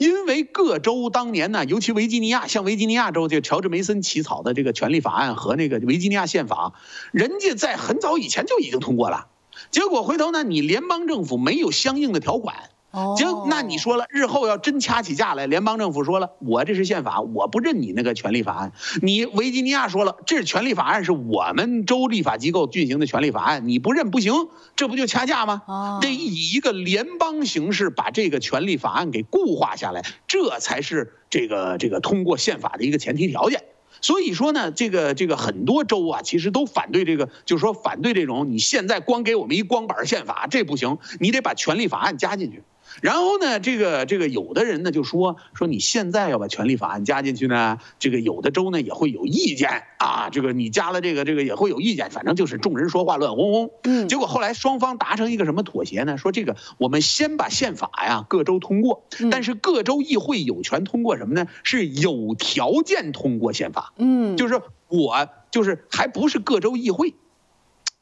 [0.04, 6.74] 因为各州当年呢，尤其维吉尼亚，像维吉尼亚州就乔治梅森起草的这个权利法案和那个维吉尼亚宪法，
[7.14, 9.28] 人家在很早以前就已经通过了，
[9.72, 12.70] 结果回头呢，你联邦政府没有相应的条款。
[12.94, 18.72] 行，那你说了，日后要真掐起架来，联邦政府说了，我这是宪法，我不认你那个权利法案。
[19.02, 24.32] 你维吉尼亚说了，这是权利法案，是我们州立法机构进行的权利法案，你不认不行，
[24.76, 25.64] 这不就掐架吗？
[26.02, 33.64] 得以一个联邦形式把这个权利法案给固化下来，这才是这个这个通过宪法的一个前提条件。
[34.02, 42.62] 所以说呢，这个这个很多州啊，其实都反对这个，就是说反对这种，你现在光给我们一光板宪法，这不行，你得把权利法案加进去。
[43.02, 53.72] 然后呢，这个这个有的人呢就说说你现在要把权利法案加进去呢，这个有的州呢也会有意见啊，这个你加了这个这个也会有意见，反正就是众人说话乱哄哄。
[53.84, 56.18] 嗯，结果后来双方达成一个什么妥协呢？
[56.18, 61.48] 说这个我们先把宪法呀各州通过，但是各州议会有权通过什么呢？
[61.64, 63.94] 是有条件通过宪法。
[63.98, 67.14] 嗯，就是我就是还不是各州议会。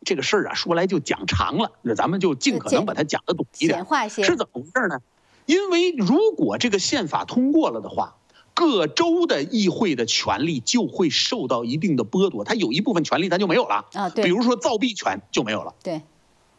[0.03, 3.77] 这个事儿啊，说来就讲长了，那咱们就尽可能把它讲的短一点。
[3.77, 4.23] 简化些。
[4.23, 4.99] 是怎么回事呢？
[5.45, 8.15] 因为如果这个宪法通过了的话，
[8.53, 14.09] 各州的议会的权利就会受到一定的剥夺，它有一部分权利它就没有了啊。
[14.09, 14.25] 对。
[14.25, 15.73] 比如说造币权就没有了。
[15.83, 16.01] 对。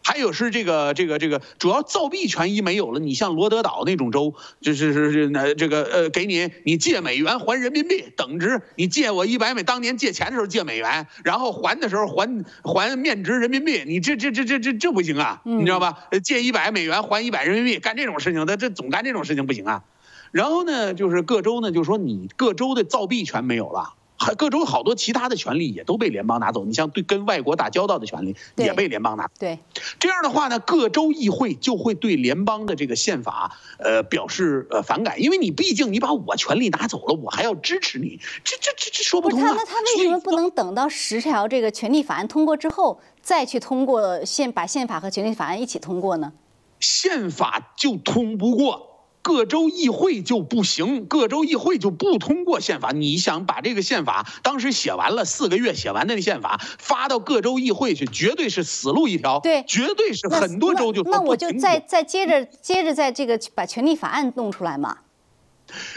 [0.05, 15.97] 还有是这个这个这个，主要造币权一没有了，你像罗德岛那种州，就是是是那这个呃，给你你借美元还人民币等值，你借我一百美，当年借钱的时候借美元，然后还的时候还还面值人民币，你这这这这这这不行啊，你知道吧？
[16.25, 19.85] 借一百美元还一百人民币，干这种事情，他这总干这种事情不行啊。
[20.33, 23.95] 然后呢，就是各州呢，就说你各州的造币权没有了。
[24.23, 29.29] 还各州好多其他的权利也都被联邦拿走，你像对跟外国打交道的权利也被联邦拿。
[29.39, 29.59] 对，
[29.99, 39.55] 这样的话呢，各州议会就会对联邦的这个宪法呃表示呃反感，因为你毕竟你把我权利拿走了，我还要支持你，这这这这说不通啊。
[39.57, 46.33] 那他为什么不能等到十条这个权利法案通过之后再去通过宪把宪法和权利法案一起通过呢？
[46.79, 48.92] 宪法就通不过。
[49.23, 52.91] 各州议会就不行，各州议会就不通过宪法。
[52.91, 59.39] 你想把这个宪法当时写完了四个月写完的那宪法发到各州议会去，绝对是死路一条。
[59.39, 64.99] 对，绝对是很多州就那我就再再接着接着在这个把权利法案弄出来嘛。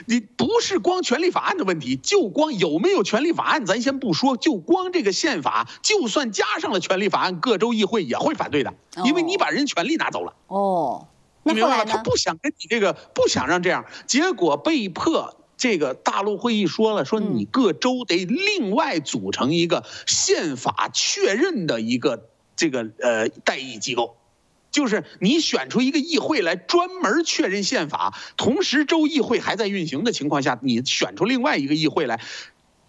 [0.05, 10.33] 你不是光权利法案的问题，就光有没有权利法案咱先不说，就光这个宪法，就算加上了权利法案，各州议会也会反对的，因为你把人权利拿走了。
[10.47, 11.07] 哦。
[11.45, 11.85] 你明白吗？
[11.85, 24.17] 他不想跟你这个，不想让这样，结果被迫这个大陆会议说了，说你各州得另外组成一个宪法确认的一个这个呃代议机构，
[24.71, 32.21] 就是你选出一个议会来专门确认宪法，同时州议会还在运行的情况下，你选出另外一个议会来，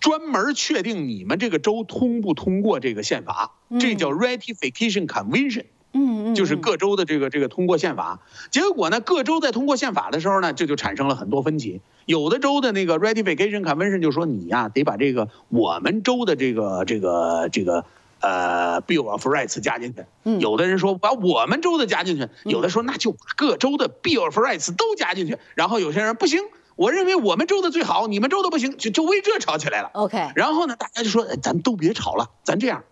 [0.01, 5.67] 专门确定你们这个州通不通过这个宪法，这叫 ratification convention。
[5.97, 8.21] 嗯，就是各州的这个这个通过宪法，
[8.51, 11.81] 结果呢，各州在通过宪法的时候呢，这就产生了很多分歧。
[12.05, 17.85] 有的州的那个 ratification convention 就说你呀，得把这个我们州的这个这个这个
[18.21, 20.05] 呃 bill of rights 加进去。
[20.25, 25.39] 嗯，有的人说把我们州的加进去，有的说那就把各州的 bill of rights 都加进去。
[25.55, 26.41] 然后有些人不行，
[26.77, 29.89] 我认为我们州的最好，你们州的不行，就就为这吵起来了。
[29.95, 32.85] OK，然后呢，大家就说咱都别吵了，咱这样。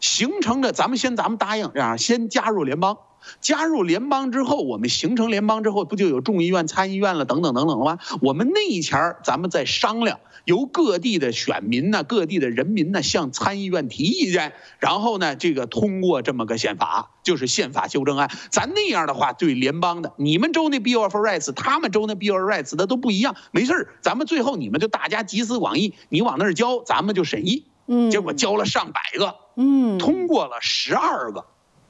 [0.00, 2.98] 形成着，咱们先咱们答应这样，先加入联邦，
[3.40, 7.98] 加入联邦之后，我们形成联邦之后，不就有众议院、参议院了，等等等等了吗？
[8.20, 18.30] 我们那一前儿，咱们再商量，由各地的选民呢、各地的人民呢，向参议院提意见，然后呢，这个通过这么个宪法，就是宪法修正案。
[18.50, 27.64] 咱那样的话，对联邦的，你们州那 Bill of Rights，他们州那 Bill of Rights 的都不一样，没事儿，咱们最后你们就大家集思广益，你往那儿交，咱们就审议。
[27.86, 31.44] 嗯，结果交了上百个，嗯，通过了十二个，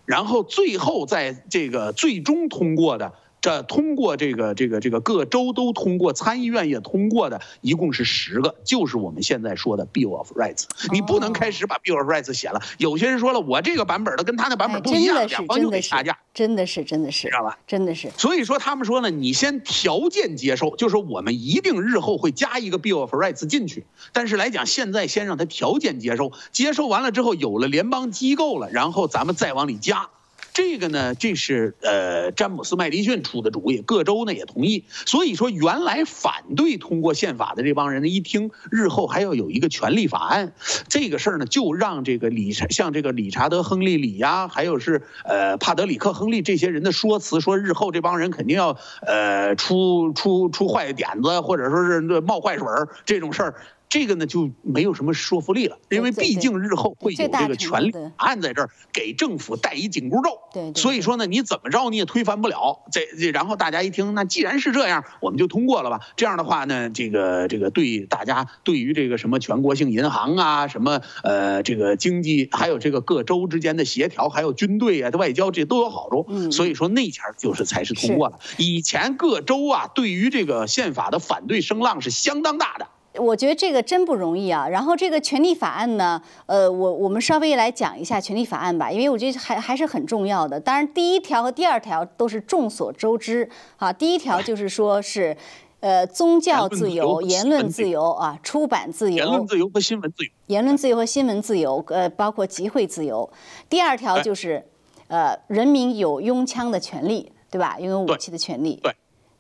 [0.05, 3.13] 然后最后在这个最终通过的，
[3.47, 10.65] 这通过这个这个这个各州都通过，参议院也通过的，一共是十个，就是我们现在说的 Bill of Rights。
[10.91, 16.19] 你不能开始把 Bill of Rights 写了，有些人说了，我这个版本的跟他那版本不一样，两方就得掐架。
[16.35, 17.57] 真的是真的是知道吧？
[17.69, 30.09] 真的是，所以说他们说呢，你先条件接受，就是说我们一定日后会加一个 Bill of Rights 进去，但是来讲现在先让他条件接受，接受完了之后有了联邦机构了，然后咱们再往里加。
[30.57, 34.85] 这个呢，这是呃詹姆斯麦迪逊出的主意，各州呢也同意。
[34.89, 40.55] 所以说，原来反对通过宪法的这帮人呢，一听日后还要有一个权利法案，
[40.89, 53.55] 这个事儿呢，就让这个理像这个理查德·亨利里呀，还有是呃帕德里克·亨利这些人的说辞，说日后这帮人肯定要呃出出出坏点子，或者说是冒坏水儿这种事儿。
[53.89, 60.31] 这个呢就没有什么说服力了，因为毕竟日后会有这个权利程度的法案在这儿给政府戴一紧箍咒。
[60.53, 62.81] 对对所以说呢，你怎么着你也推翻不了。
[62.91, 66.01] 这这，然后大家一听，那既然是这样，我们就通过了吧。
[66.17, 76.27] 这样的话呢，这个这个对大家对于这个什么全国性银行啊，什么呃这个经济，还有这个各州之间的协调，还有军队啊、外交，这都有好处。
[76.29, 78.39] 嗯所以说那前儿就是才是通过了。
[78.57, 82.89] 以前各州啊，对于这个宪法的反对声浪是相当大的。
[83.19, 84.69] 我觉得这个真不容易啊。
[84.69, 90.59] 然后这个权利法案呢，呃，我我们稍微来讲一下权利法案吧，因为我觉得还还是很重要的。
[90.59, 93.93] 当然，第一条和第二条都是众所周知啊。
[93.93, 95.37] 第一条就是说是，
[95.81, 100.31] 呃，宗教自由、言论自自由啊，出版自由、言论自由和新闻自由。
[100.47, 103.29] 言论自由和新闻自由，呃，包括集会自由。
[103.69, 104.65] 第二条就是，
[105.09, 107.77] 呃，人民有拥枪的权利，对吧？
[107.79, 108.81] 拥有武器的权利。
[108.83, 108.95] 对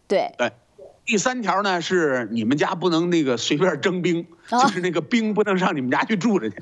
[0.08, 0.52] 对对，
[1.06, 6.56] 第三条呢是你们家不能那个随便征兵，哦就是那个兵不能上你们家去住着去。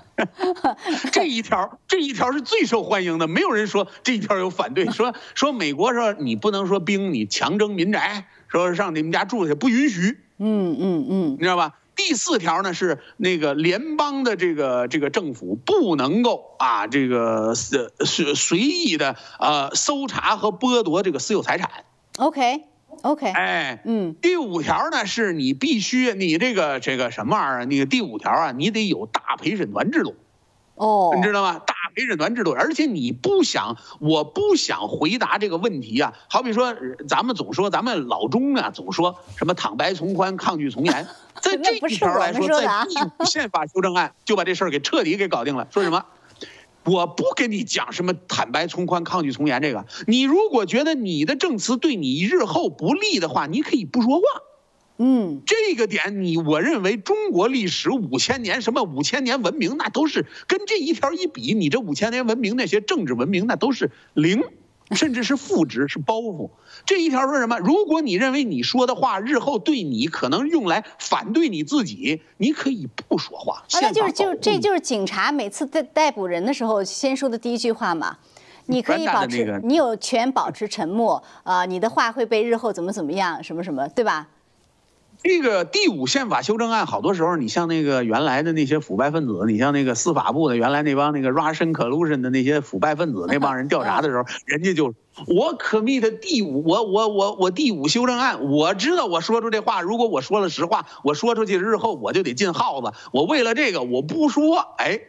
[1.11, 11.79] 这一条，这一条是最受欢迎的，没有人说这一条有反对， 说说美国说你不能说兵你强征民宅，说上你们家住去不允许，嗯嗯嗯你知道吧？
[11.97, 21.71] 第四条呢是那个联邦的这个这个政府不能够啊这个随随随意的呃搜查和剥夺这个私有财产。
[22.19, 22.65] ，OK
[23.03, 27.65] OK，哎，嗯第五条呢，是你必须你这个这个什么玩意儿？
[27.67, 30.15] 那个第五条啊，你得有大陪审团制度，
[30.75, 31.61] 哦，你知道吗？
[31.67, 36.13] 大陪审团制度，而且你不想，我不想回答这个问题啊。
[36.29, 41.07] 好比说，呃咱们总说咱们老中啊，总说什么坦白从宽，抗拒从严，
[41.41, 45.69] 在这一条来说，在第五宪法修正案就把这事儿给彻底给搞定了。
[45.71, 46.05] 说什么？
[46.85, 49.87] 我不跟你讲什么坦白从宽、抗拒从严这个。
[50.07, 54.23] 你如果觉得你的证词对你日后不利的话，你可以不说话。
[54.97, 64.45] 嗯这个点你，我认为中国历史五千年，什么五千年文明，那都是跟这一条一比，你这五千年文明那些政治文明，那都是零，
[64.91, 66.51] 甚至是负值，是包袱。
[66.85, 67.59] 这一条说什么？
[67.59, 73.65] 如果你认为你说的话日后对你可能用来反对你自己，你可以不说话。
[73.73, 78.19] 啊，那就是就宪法保护你这就是警察每次在逮捕人的时候先说的第一句话嘛。
[78.67, 84.27] 你可以保持，你有权保持沉默啊、你的话会被日后怎么怎么样，什么什么，对吧？
[85.25, 94.95] 这个第五宪法修正案，好多时候你像那个原来的那些腐败分子，你像那个司法部的原来那帮那个 Russian collusion 的那些腐败分子，那帮人调查的时候， 人家就
[95.27, 105.01] 我 commit 第五，我我我我第五修正案，我知道我说出这话，如果我说了实话，我说出去日后我就得进耗子，我为了这个我不说，哎。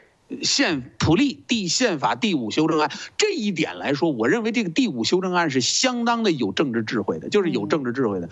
[0.41, 8.27] 宪普利第宪法第五修正案这一点来说，我认为这个第五修正案是相当的有政治智慧的，就是有政治智慧的。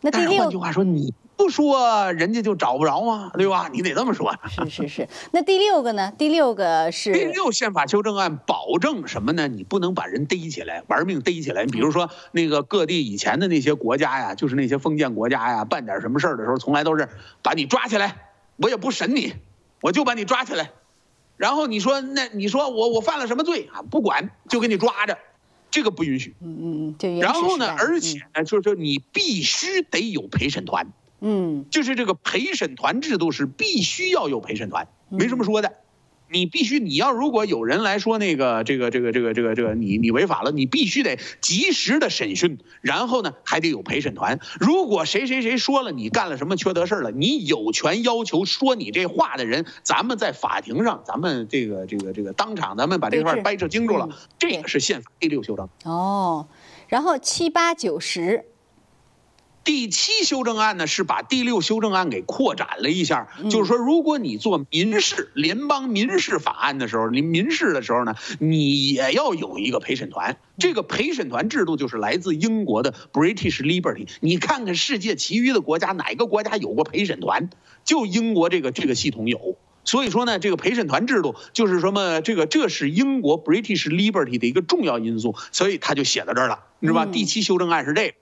[0.00, 3.30] 那第但是换句话说，你不说，人家就找不着吗？
[3.34, 3.68] 对吧？
[3.72, 4.34] 你得这么说。
[4.48, 6.12] 是是是，那第六个呢？
[6.16, 9.48] 第六个是第六宪法修正案保证什么呢？
[9.48, 11.64] 你不能把人逮起来，玩命逮起来。
[11.64, 17.08] 你比如说那个各地以前的那些国家呀，就是那些封建国家呀，办点什么事儿的时候，从来都是
[17.42, 18.16] 把你抓起来，
[18.56, 19.34] 我也不审你，
[19.80, 20.70] 我就把你抓起来。
[21.36, 23.80] 然后你说那你说我我犯了什么罪啊？
[23.82, 25.16] 不管，就给你抓着，
[25.70, 26.34] 这个不允许。
[26.40, 30.92] 嗯嗯嗯，就原然后呢，而且呢，就是说你必须得有陪审团。
[31.22, 35.74] 嗯就是这个陪审团制度是必须要有陪审团，没什么说的。
[36.32, 44.38] 你必须你要如果有人来说那个这个这个这个这个这个你你违法了，你必须得及时的审讯，然后呢还得有陪审团。
[44.58, 54.08] 如果谁谁谁说了你干了什么缺德事儿了，你有权要求说你这话的人，咱们在法庭上，咱们这个这个这个当场咱们把这块掰扯清楚了。
[54.38, 55.68] 这个是宪法第六修正。
[55.84, 56.46] 哦，
[56.88, 58.44] 然后七八九十。
[59.62, 70.38] 第七修正案呢，是把第六修正案给扩展了一下，就是说，如果你做民事联邦民事法案的时候，你民事的时候呢，你也要有一个陪审团。
[70.58, 74.08] 这个陪审团制度就是来自英国的 British Liberty。
[74.20, 77.50] 你看看世界其余的国家，哪个国家有过陪审团？
[77.84, 79.56] 就英国这个这个系统有。
[79.84, 82.22] 所以说呢，这个陪审团制度就是什么？
[82.22, 87.06] 这个这是英国 British Liberty 的一个重要因素，所以他就写到这儿了，你知道吧？
[87.06, 88.14] 第七修正案是这个。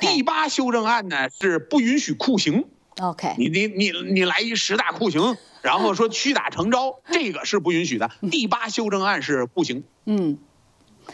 [0.00, 2.64] 第八修正案呢是不允许酷刑。
[3.00, 8.10] OK，你你你你来一十大酷刑，然后说屈打成招， 这个是不允许的。
[8.30, 9.82] 第八修正案是酷刑。
[10.04, 10.38] 嗯，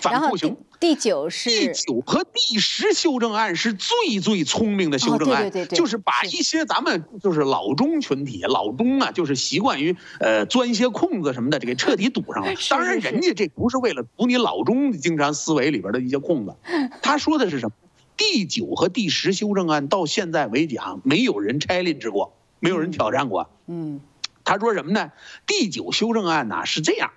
[0.00, 0.56] 反酷刑。
[0.80, 12.52] 第九是第九和第十修正案是最最聪明的修正案，对对对，就是把一些咱们就是老中群体，老中啊，就是习惯于呃钻一些空子什么的，这给彻底堵上了。
[12.70, 16.54] 当然，人家这不是为了堵你老中经常思维里边的一些空子，
[17.02, 17.72] 他说的是什么？
[18.18, 23.48] 第九和第十修正案到现在为止啊，没有人 challenge 过，没有人挑战过。
[23.66, 24.00] 嗯，
[24.44, 25.12] 他说什么呢？
[25.46, 27.12] 第九修正案呢是这样，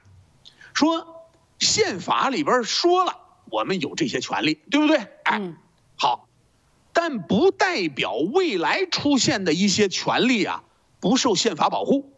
[0.73, 1.25] 说
[1.59, 3.17] 宪法里边说了，
[3.49, 4.97] 我们有这些权利，对不对？
[5.23, 5.53] 哎，
[5.95, 6.29] 好，
[6.93, 10.63] 但不代表未来出现的一些权利啊
[10.99, 12.13] 不受宪法保护。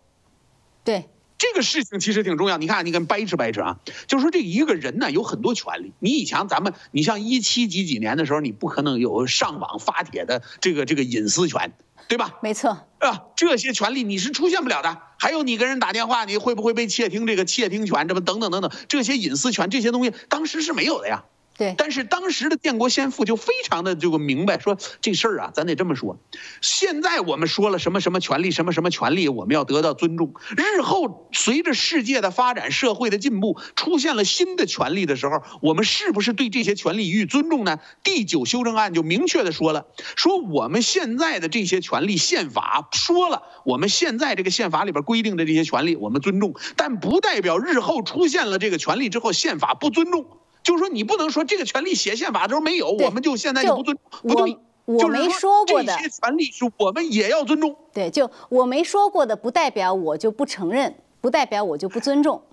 [0.83, 1.09] 对。
[1.37, 5.91] 这个事情其实挺重要，你看，你跟掰扯掰扯啊，就是说这一个人呢有很多权利。
[5.99, 11.73] 你以前咱们，你像一七几几年的时候，你不可能有上网发帖的这个这个隐私权，
[12.07, 12.35] 对吧？
[12.41, 12.69] 没错，
[12.99, 15.01] 啊，这些权利你是出现不了的。
[15.19, 17.27] 还有你跟人打电话，你会不会被窃听？
[17.27, 21.25] 这个窃听权，这不等等等等，这些隐私权这些东西，当时是没有的呀。
[21.55, 26.17] 对，但是当时的建国先父就非常的这个明白，说这事儿啊，咱得这么说。
[26.61, 30.33] 现在我们说了什么什么权利，什么什么权利，我们要得到尊重。
[30.57, 37.79] 日后随着世界的发展，社会的进步，出现了新的权利的时候，我们是不是对这些权利予以尊重呢？
[38.03, 39.85] 第九修正案就明确的说了，
[40.15, 50.25] 说我们现在的这些权利，宪法说了，我们现在这个宪法里边规定的这些权利，我们尊重，但不代表日后出现了这个权利之后，宪法不尊重。
[50.63, 54.57] 就是说，你不能说这个权利写宪法的时候没有，我们就现在就不尊不对。
[54.85, 57.73] 我没说过的这些权利是我们也要尊重。
[57.93, 62.43] 对，就我没说过的，不代表我就不承认，不代表我就不尊重。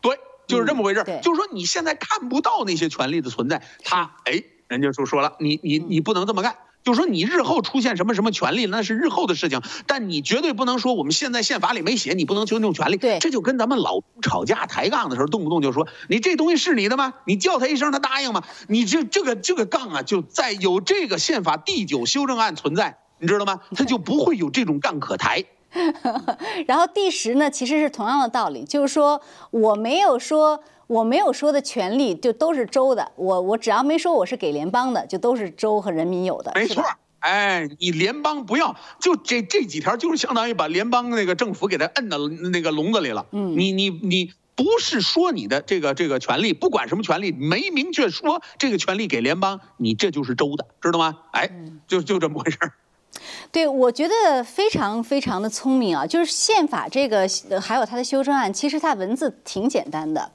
[0.00, 0.16] 对，
[0.46, 1.02] 就是这么回事。
[1.22, 6.56] 就是说，你现在看不到那些权利的存在，他哎，人家就说了，你你你不能这么干。
[6.82, 12.96] 就是说，你日后出现什么什么权利，那是日后的事情，但你绝对不能说我们现在宪法里没写，你不能尊重权利。
[12.96, 17.12] 对，这就跟咱们老吵架抬杠的时候，动不动就说你这东西是你的吗？
[17.26, 18.42] 你叫他一声，他答应吗？
[18.68, 23.60] 你这这个这个杠啊，就在有这个宪法第九修正案存在，你知道吗？
[23.76, 25.44] 他就不会有这种杠可抬。
[26.66, 29.20] 然后第十呢，其实是同样的道理，就是说
[29.50, 30.64] 我没有说。
[30.90, 36.50] 我没有说的权利就都是州的，我我只要没说我是给联邦的，就都是州和人民有的。
[36.56, 36.82] 没错，
[37.20, 43.24] 哎，你联邦不要，就这这几条就是相当于把联邦那个政府给他摁到那个笼子里了。
[43.30, 51.18] 嗯，你你你不是说你的这个这个权利，不管什么权利，没明确说这个权利给联邦，你这就是州的，知道吗？
[51.30, 51.48] 哎，
[51.86, 52.72] 就就这么回事儿。
[53.52, 57.28] 对，我觉得非常非常的聪明啊，就是宪法这个
[57.60, 60.32] 还有它的修正案，其实它文字挺简单的。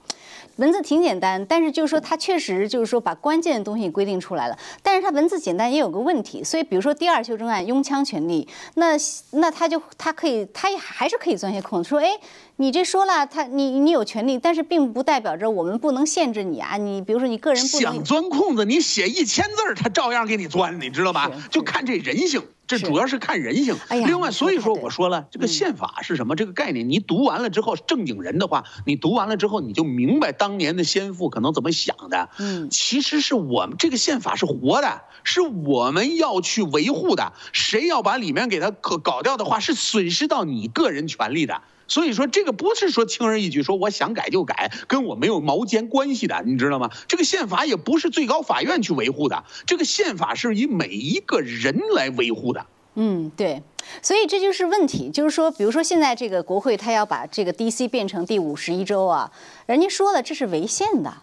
[0.57, 4.57] 文字挺简单，但是就是说它确实就是说把关键的东西规定出来了。
[4.81, 8.91] 但是它文字简单也有个问题，所以比如说第二修正案拥枪权利，那
[9.31, 12.11] 那他就他可以他还是可以钻些空子，说哎，
[12.55, 16.77] 你这说了他你你有权利，但是并不代表着我们不能限制你啊。
[16.77, 21.29] 你比如说你个人不想钻空子，你写一千字儿，他照样给你钻，你知道吧？
[21.51, 22.41] 就看这人性。
[22.67, 23.75] 这主要是看人性。
[23.89, 26.35] 另外，所以说我说了，这个宪法是什么？
[26.35, 32.29] 这个概念，你读完了之后，正经人的话，你读完了之后，你就明白当年的先父可能怎么想的。
[32.39, 37.33] 嗯，其实是我们这个宪法是活的，是我们要去维护的。
[37.51, 41.61] 谁要把里面给他搞搞掉的话，是损失到你个人权利的。
[41.87, 46.89] 所以说这个不是说轻而易举，说我想改就改，跟我没有毛尖关系的，你知道吗？
[47.07, 52.65] 这个宪法也不是最高法院去维护的，这个宪法是以每一个人来维护的。
[52.97, 53.61] 嗯，对，
[54.01, 57.89] 所以这就是问题，就是说，比如说现在这个国会他要把这个 D.C.
[57.89, 59.29] 变成第五十一州啊，
[59.65, 61.13] 人家说了这是违宪的，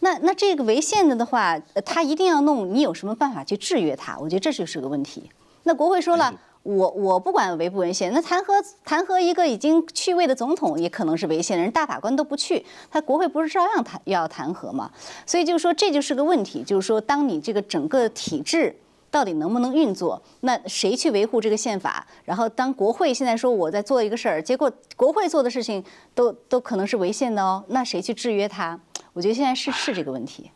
[0.00, 4.16] 那那这个违宪的的话，他一定要弄，你有什么办法去制约他？
[4.18, 5.30] 我觉得这就是个问题。
[5.64, 6.32] 那国会说了，
[6.68, 8.52] 我我不管违不违宪，那弹劾
[8.84, 14.90] 弹劾一个已经去位的总统也可能是违宪的人，大法官都不去，他国会不是照样弹要弹劾吗？
[15.24, 18.76] 所以就是说这就是个问题，就是说当你这个整个体制。
[19.10, 20.22] 到底能不能运作？
[20.40, 22.06] 那谁去维护这个宪法？
[22.26, 25.82] 然后当国会现在说我在做一个事儿，结果国会做的事情
[26.14, 28.78] 都都可能是违宪的哦，那谁去制约他？
[29.14, 30.50] 我觉得现在是是这个问题。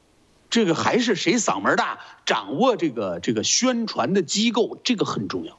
[0.50, 5.58] 这个还是谁嗓门大，掌握这个这个宣传的机构，这个很重要。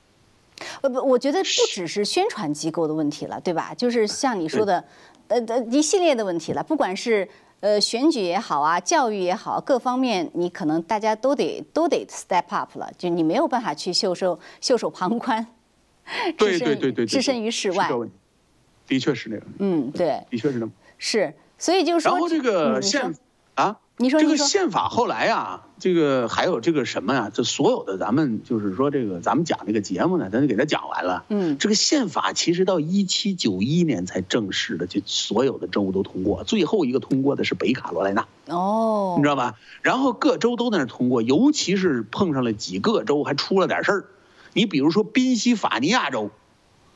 [0.81, 3.73] 呃不，我觉得不只是宣传机构的问题了，对吧？
[3.73, 4.83] 就是像你说的，
[5.27, 7.27] 呃呃一系列的问题了，不管是。
[7.63, 15.47] 呃，选举也好啊，教育也好，各方面你可能大家都得都得 step up 了，就你没有办法去袖手袖手旁观，
[16.37, 17.89] 对对对对，置身于世外，
[18.85, 19.45] 的确是那样。
[19.59, 20.73] 嗯，对，的确是那么。
[20.97, 23.15] 是，所以就是说，然后这个宪
[23.55, 23.79] 啊。
[23.97, 27.29] 你说这个宪法后来啊，这个还有这个什么呀？
[27.31, 31.23] 这所有的咱们就是说这个咱们讲这个节目呢，咱就给他讲完了。
[31.29, 38.25] 嗯，这个宪法其实到一七九一年才正式的就所有的州都通过，最后一个通过的是北卡罗来纳。
[38.47, 39.55] 哦，你知道吧？
[39.83, 44.05] 然后各州都在那通过，尤其是碰上了几个州还出了点事儿。
[44.53, 46.31] 你比如说宾夕法尼亚州，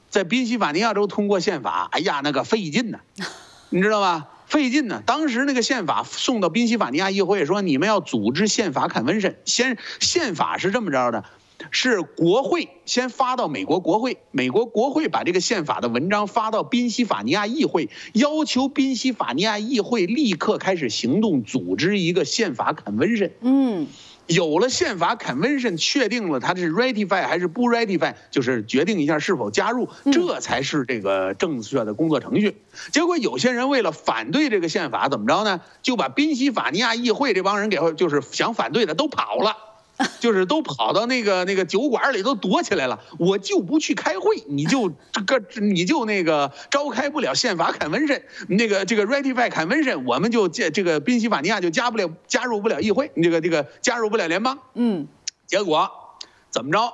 [0.10, 3.00] 在宾夕法尼亚州通过宪法，哎呀那个费劲呢，
[3.70, 4.30] 你知道吧？
[4.48, 5.04] 费劲呢。
[5.06, 9.38] 当时那个宪法送到宾夕法尼亚议会，说你们要组织宪法砍温审。
[9.46, 11.26] 先宪法是这么着的，
[11.70, 23.34] 是国会先发到美国国会，美国国会把这个宪法的文章发到宾夕法尼亚议会，要求宾夕法尼亚议会立刻开始行动，组织一个宪法砍温审。
[23.42, 23.88] 嗯。
[24.28, 32.58] 有了宪法 convention，确定了它是 ratify 还是不 ratify，就是决定一下是否加入，这才是这个正确的工作程序。
[32.92, 35.62] 结果有些人为了反对这个宪法，怎么着呢？
[35.82, 39.56] 就把宾夕法尼亚议会这帮人给，就是想反对的都跑了。
[40.20, 54.60] 就是都跑到那个那个酒馆里都躲起来了，我就不去开会，你就 这个你就那个召开不了宪法砍温审，那个这个 ratify 砍温审，我们就这这个宾夕法尼亚就加不了加入不了议会，这个这个加入不了联邦。
[54.76, 55.08] 嗯，
[55.46, 55.90] 结果
[56.50, 56.94] 怎么着？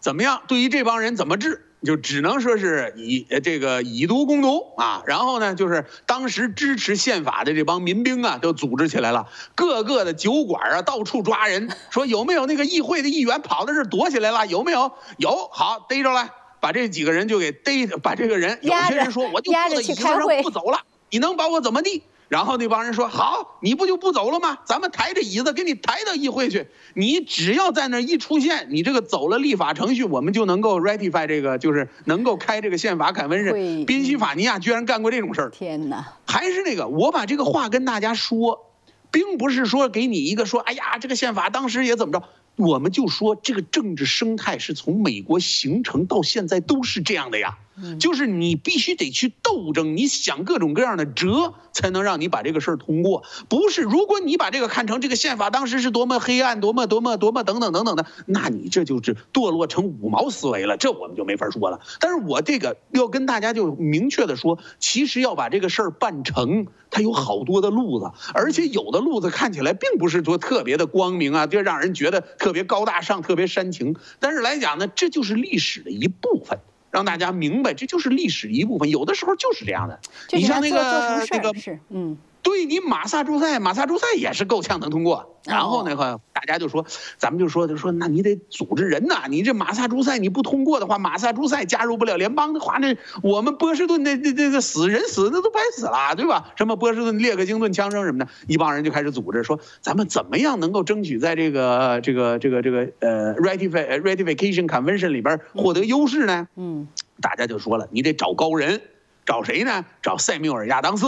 [0.00, 0.42] 怎么样？
[0.46, 1.63] 对于这帮人怎么治？
[1.84, 14.46] 就只能说是以这个以毒攻毒啊，然后呢，就是当时支持宪法的这帮民兵啊，都组织起来了，各个的酒馆啊，到处抓人，说有没有那个议会的议员跑到这躲起来了？
[14.46, 14.92] 有没有？
[15.18, 16.30] 有，好逮着了，
[16.60, 20.80] 把这几个人就给逮，把这个人，有些人说我就坐在椅子上不走了，
[21.10, 22.02] 你能把我怎么地？
[22.34, 24.58] 然后那帮人说：“好，你不就不走了吗？
[24.64, 26.66] 咱们抬着椅子给你抬到议会去。
[26.94, 33.84] 你只要在那一出现，你这个走了立法程序，我们就能够 ratify 这个，就是能够开这个宪法砍温审。
[33.84, 35.50] 宾夕法尼亚居然干过这种事儿！
[35.50, 36.04] 天哪！
[36.26, 38.72] 还是那个，我把这个话跟大家说，
[39.12, 42.24] 并不是说给你一个说，哎呀，这个宪法当时也怎么着。”
[42.56, 47.58] 我们就说这个政治生态是从美国形成到现在都是这样的呀，
[47.98, 53.22] 就是你必须得去斗争，你想各种各样的辙，才能让你把这个事儿通过。
[53.48, 61.80] 不是，如果你把这个看成这个宪法当时是多么黑暗，多么多么多么等等等等的，那你这就是堕落成五毛思维了，这我们就没法说了。
[62.00, 72.24] 但是我这个要跟大家就明确的说，其实要把这个事儿办成，它有好多的路子，而且有的路子看起来并不是说特别的光明啊，就让人觉得。
[72.38, 76.58] 特别高大上，特别煽情，但是来讲呢，这就是历史的一部分，
[76.94, 78.88] 让大家明白，这就是历史一部分。
[78.88, 79.98] 有的时候就是这样的。
[80.30, 81.52] 你像那个那个，
[81.90, 82.16] 嗯。
[82.44, 85.40] 对你马萨诸塞，马萨诸塞也是够呛能通过。
[85.44, 86.86] 然后那个大家就说，
[87.18, 89.24] 咱们就说就说，那你得组织人呐。
[89.28, 96.52] 你这马萨诸塞你不通过的话，马萨诸塞加入不了联邦的话，那我们波士顿那那那个死人死那都白死了，对吧？
[96.56, 106.46] 什么波士顿列克星顿枪声什么的，一帮人就开始组织说，咱们怎么样能够争取在这个这个这个这个呃 ratify ratification convention 里边获得优势呢？
[106.56, 106.88] 嗯，
[107.20, 108.82] 大家就说了，你得找高人，
[109.24, 109.84] 找谁呢？
[110.02, 111.06] 找塞缪尔亚当斯。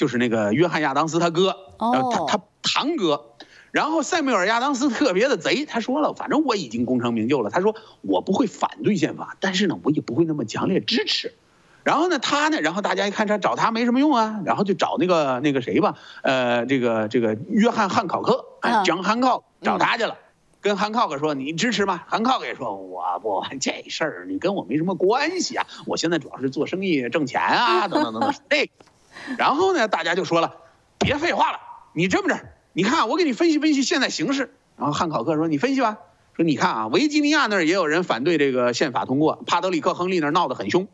[0.00, 3.22] 就是那个约翰亚当斯他哥，他他堂哥，
[3.70, 11.34] 然后塞缪尔亚当斯特别的贼，他说了，反正我已经功成名就了，他说我不会反对宪法，但是呢，我也不会那么强烈支持。
[11.84, 18.42] 然后呢，他呢，然后大家一看他找他没什么用啊，然后就找那个那个谁吧，呃，这个这个约翰汉考克，
[18.86, 20.16] 讲汉考找他去了，
[20.62, 22.02] 跟汉考克说你支持吗？
[22.06, 28.70] 汉考克也说我不这事儿你跟我没什么关系啊，我现在主要是做生意挣钱啊， 等等等等，这。
[29.38, 30.54] 然后呢，大家就说了，
[30.98, 31.58] 别废话了，
[31.92, 32.40] 你这么着，
[32.72, 34.54] 你看我给你分析分析现在形势。
[34.76, 35.98] 然后汉考克说：“你分析吧。”
[36.34, 40.88] 说你看啊，维吉尼亚那儿也有人反对这个宪法通过，帕德里克·亨利那儿闹得很凶。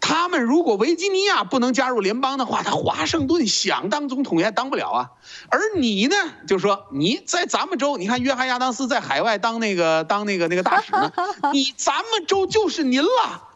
[0.00, 5.10] 他们如果维吉尼亚不能加入联邦的话，他华盛顿想当总统也当不了啊。
[5.48, 6.16] 而你呢，
[6.48, 11.12] 就说你在咱们州，你看约翰亚当斯在海外当那个当那个那个大使呢，
[11.52, 13.08] 你咱们州就是您了，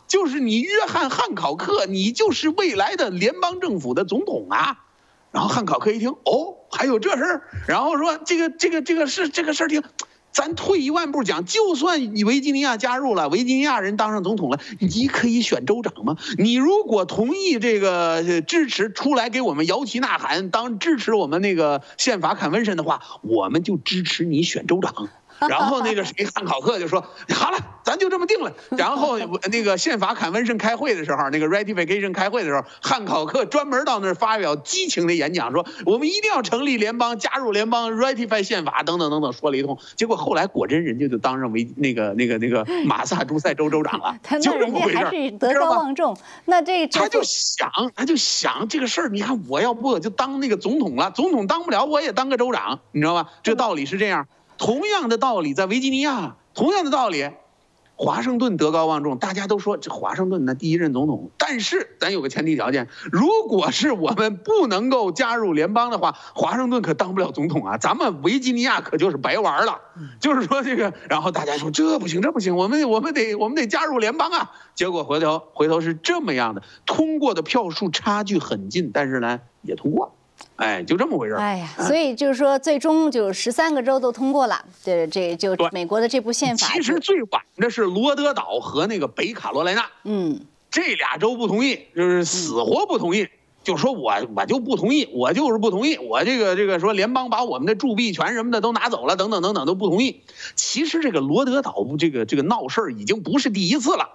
[0.07, 4.79] 就是你约翰汉考克，你就是未来的联邦政府的总统啊。
[5.33, 9.83] 然后汉考克一听，哦，还有这事儿，然后说这个这个这个是这个事儿，听，
[10.33, 16.17] 咱退一万步讲，就算你维吉尼亚加入了，维吉尼亚人当上总统了，你可以选州长吗？
[16.39, 25.11] 你如果同意这个支持出来给我们摇旗呐喊，当支持我们那个宪法坎温申的话，我们就支持你选州长。
[25.49, 27.01] 然后那个谁汉考克就说
[27.35, 28.53] 好了，咱就这么定了。
[28.77, 29.19] 然后
[29.51, 39.79] 那个宪法坎温盛开会的时候，那个 ratification 开会的时候，汉考克专门到那儿发表激情的演讲，说我们一定要成立联邦，加入联邦，ratify 宪法等等等等，说了一通。
[39.97, 46.17] 结果后来果真人家就当上为那个那个那个 马萨诸塞州州长了，就这么回事还是德高望重。
[46.47, 53.31] 那这他就想，他就想这个事儿，你看我要不我就当那个总统了，总统当不了，我也当个州长，你知道吧？
[53.43, 54.27] 这道理是这样。
[54.59, 57.31] 同样的道理，在维吉尼亚，同样的道理，
[57.95, 61.31] 华盛顿德高望重，大家都说这华盛顿那第一任总统。
[61.39, 69.81] 但是咱有个前提条件，如果是我们不能够加入联邦的话，华盛顿可当不了总统啊，咱们维吉尼亚可就是白玩了。
[70.21, 74.51] 就是说这个，然后大家说这不行，这不行，我们我们得我们得加入联邦啊。
[74.75, 80.15] 结果回头回头是这么样的，通过的票数差距很近，但是呢也通过。
[80.57, 84.65] 哎，就这么回事儿哎呀，所以就是说，最终就十三个州都通过了。
[84.83, 86.67] 这这就美国的这部宪法。
[86.69, 89.87] 其实最晚的是罗德岛和那个北卡罗来纳。
[90.05, 93.29] 嗯，这俩州不同意，就是死活不同意，
[93.65, 100.23] 就说我我就不同意，我就是不同意，我这个这个说联邦把我们的铸币权什么的都拿走了，等等等等都不同意。
[100.55, 104.09] 其实这个罗德岛这个这个闹事儿已经不是第一次了。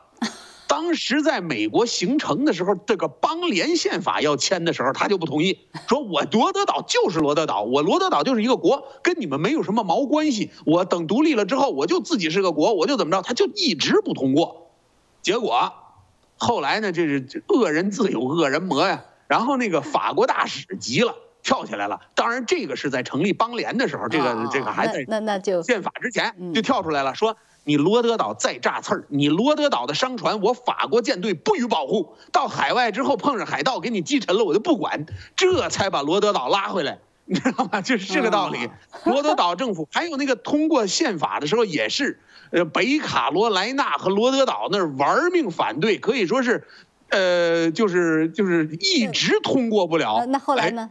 [0.72, 10.50] 当时在美国形成的时候，这个邦联宪法要签的时候，他就不同意，说我罗德岛就是罗德岛，我罗德岛就是一个国，跟你们没有什么毛关系。
[10.66, 14.72] 我等独立了之后，我就自己是个国，我就怎么着，他就一直不通过。
[15.22, 15.74] 结果
[16.38, 19.04] 后来呢，这是恶人自有恶人磨呀。
[19.28, 22.00] 然后那个法国大使急了，跳起来了。
[22.16, 27.36] 当然，这个是在成立邦联的时候，这个这个还在那那就宪法之前就跳出来了，说。
[27.64, 32.16] 你罗德岛再炸刺儿，你罗德岛的商船，我法国舰队不予保护。
[32.32, 35.06] 到海外之后碰上海盗给你击沉了，我就不管。
[35.36, 37.82] 这才把罗德岛拉回来，你知道吗？
[37.82, 38.68] 就是这个道理。
[39.06, 46.66] 罗德岛政府还有那个通过宪法的时候也是，呃，北卡罗来纳和罗德岛那儿玩命反对，可以说是，
[47.10, 50.26] 呃，就是就是一直通过不了。
[50.26, 50.90] 那后来呢？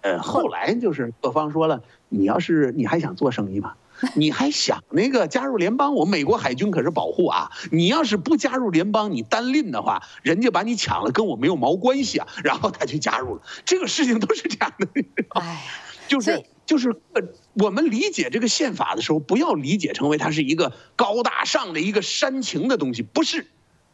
[0.00, 3.74] 呃，后来就是各方说了，你要是你还想做生意吗？
[4.16, 5.94] 你还想那个加入联邦？
[5.94, 7.50] 我们美国海军可是保护啊！
[7.70, 12.26] 你要是不加入联邦，你单拎的话，人家把你抢了，跟我没有毛关系啊！
[12.42, 14.88] 然后他就加入了，这个事情都是这样的。
[15.30, 15.66] 哎，
[16.08, 17.22] 就是就是呃，
[17.54, 23.46] 我们理解这个宪法的时候，不要理解成为它是一个高大上的一个煽情的东西，不是，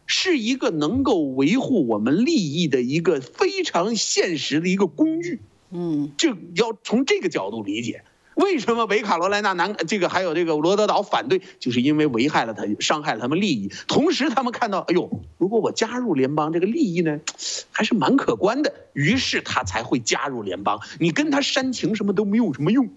[0.07, 5.41] 是一个能够维护我们利益的一个非常现实的一个工具。
[5.71, 8.05] 嗯，就要从这个角度理解。
[8.37, 13.73] 为什么北卡罗来纳南这个还有这个罗德岛反对，就是因为危害了他，伤害了他们利益。
[13.89, 17.19] 同时，他们看到，哎呦，如果我加入联邦，这个利益呢，
[17.73, 18.73] 还是蛮可观的。
[18.93, 20.81] 于是他才会加入联邦。
[21.01, 22.91] 你跟他煽情什么都没有什么用。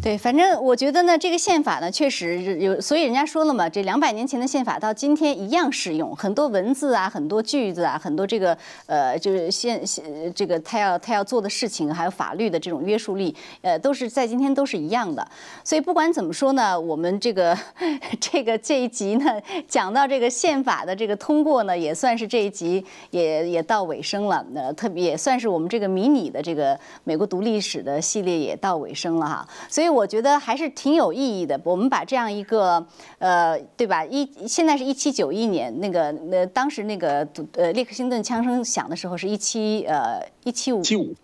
[0.00, 15.26] 对，反正我觉得呢，这个宪法呢，确实有，所以人家说了嘛，这两百年前的宪法到今天一样适用，很多文字啊，很多句子啊，很多这个呃，就是宪宪这个他要他要做的事情，还有法律的这种约束力，呃，都是在今天都是一样的。
[15.64, 17.58] 所以不管怎么说呢，我们这个
[18.20, 24.46] 这个这一集呢，讲到这个宪法的这个通过呢，也算是这一集也也到尾声了。
[24.52, 29.48] 那特别也算是我们这个迷你的这个美国读历史的系列也到尾声了哈。
[29.68, 31.60] 所以我觉得还是挺有意义的。
[31.64, 32.84] 我们把这样一个，
[33.18, 34.04] 呃，对吧？
[34.04, 41.14] 一现在是一七九一年，那个呃当时那个呃列克星顿枪声响的时候是一七呃一七五七五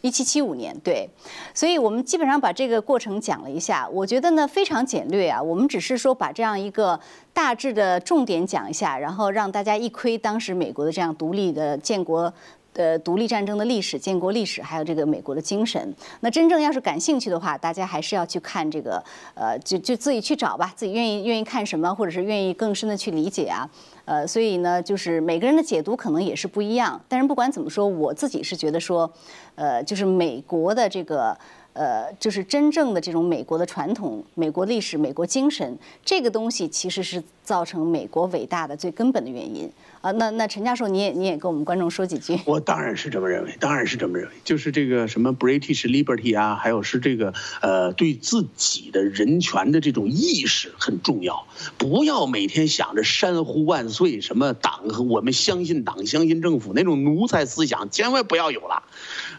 [0.00, 1.08] 一七七五年，对。
[1.54, 3.88] 所以我们基本上把这个过程讲了一下。
[3.88, 5.42] 我觉得呢非常简略啊。
[5.42, 6.98] 我们只是说把这样一个
[7.32, 12.32] 大致的重点讲一下，然后让大家一窥当时美国的这样独立的建国。
[12.74, 15.94] 呃独立战争的历史、建国历史，还有这个美国的精神。
[16.20, 19.02] 那真正要是感兴趣的话，大家还是要去看这个，
[19.34, 23.68] 呃，就就自己去找吧，自己愿意愿意看什么，或者是愿意更深的去理解啊。
[24.04, 27.00] 呃，所以呢，就是每个人的解读可能也是不一样。
[27.08, 29.10] 但是不管怎么说，我自己是觉得说，
[29.54, 31.36] 呃，就是美国的这个。
[31.74, 39.70] 呃，就是真正的这种美国的传统、美国历史、美国精神，这个东西其实是造成美国伟大的最根本的原因
[40.00, 40.10] 啊。
[40.12, 42.38] 那那陈教授，你也你也跟我们观众说几句。
[42.46, 51.46] 我当然是这么认为，当然是这么认为，就是这个什么 British Liberty 啊，还有是这个呃对自己的人权的这种意识很重要，
[51.78, 58.82] 不要每天想着山呼万岁，什么党和我们相信党、相信政府那种奴才思想，千万不要有了。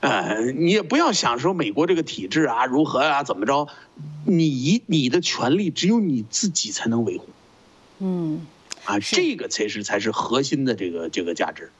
[0.04, 2.28] 呃，你也不要想说美国这个体。
[2.28, 3.68] 制啊，如何啊，怎么着？
[4.26, 7.28] 你你的权利只有你自己才能维护。
[8.00, 8.46] 嗯，
[8.86, 11.72] 啊，这个才是才是核心的这个这个价值。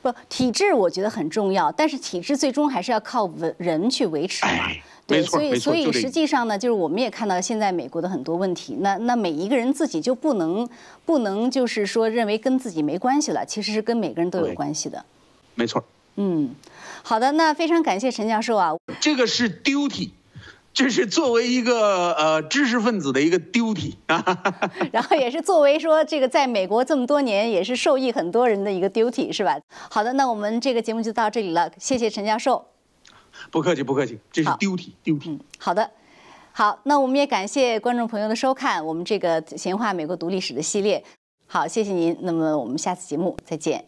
[0.00, 4.70] 不，体制我觉得很重要，但是体制最终还是要靠文人去维持嘛。
[5.06, 8.78] 对，所以所以实际上呢，就是我们也看到现在美国的很多问题。
[8.80, 10.66] 那那每一个人自己就不能
[11.04, 15.04] 不能就是说认为跟自己没关系了，其实是跟每个人都有关系的。
[15.54, 15.84] 没错。
[16.16, 16.54] 嗯。
[17.02, 18.72] 好的，那非常感谢陈教授啊。
[19.00, 20.10] 这个是 duty，
[20.72, 24.24] 这是作为一个呃知识分子的一个 duty 啊。
[24.92, 29.58] 然后也是作为说这个在美国这么多年也是受益很多人的一个 duty 是吧？
[29.90, 32.64] 好的，那我们这个节目就到这里了，谢谢陈教授。
[33.50, 35.38] 不客气，不客气，这是 duty，duty。
[35.58, 35.90] 好的，
[36.52, 41.02] 好，那我们也感谢观众朋友的收看我们这个闲话美国读历史的系列。
[41.46, 43.84] 好，谢谢您，那么我们下次节目再见。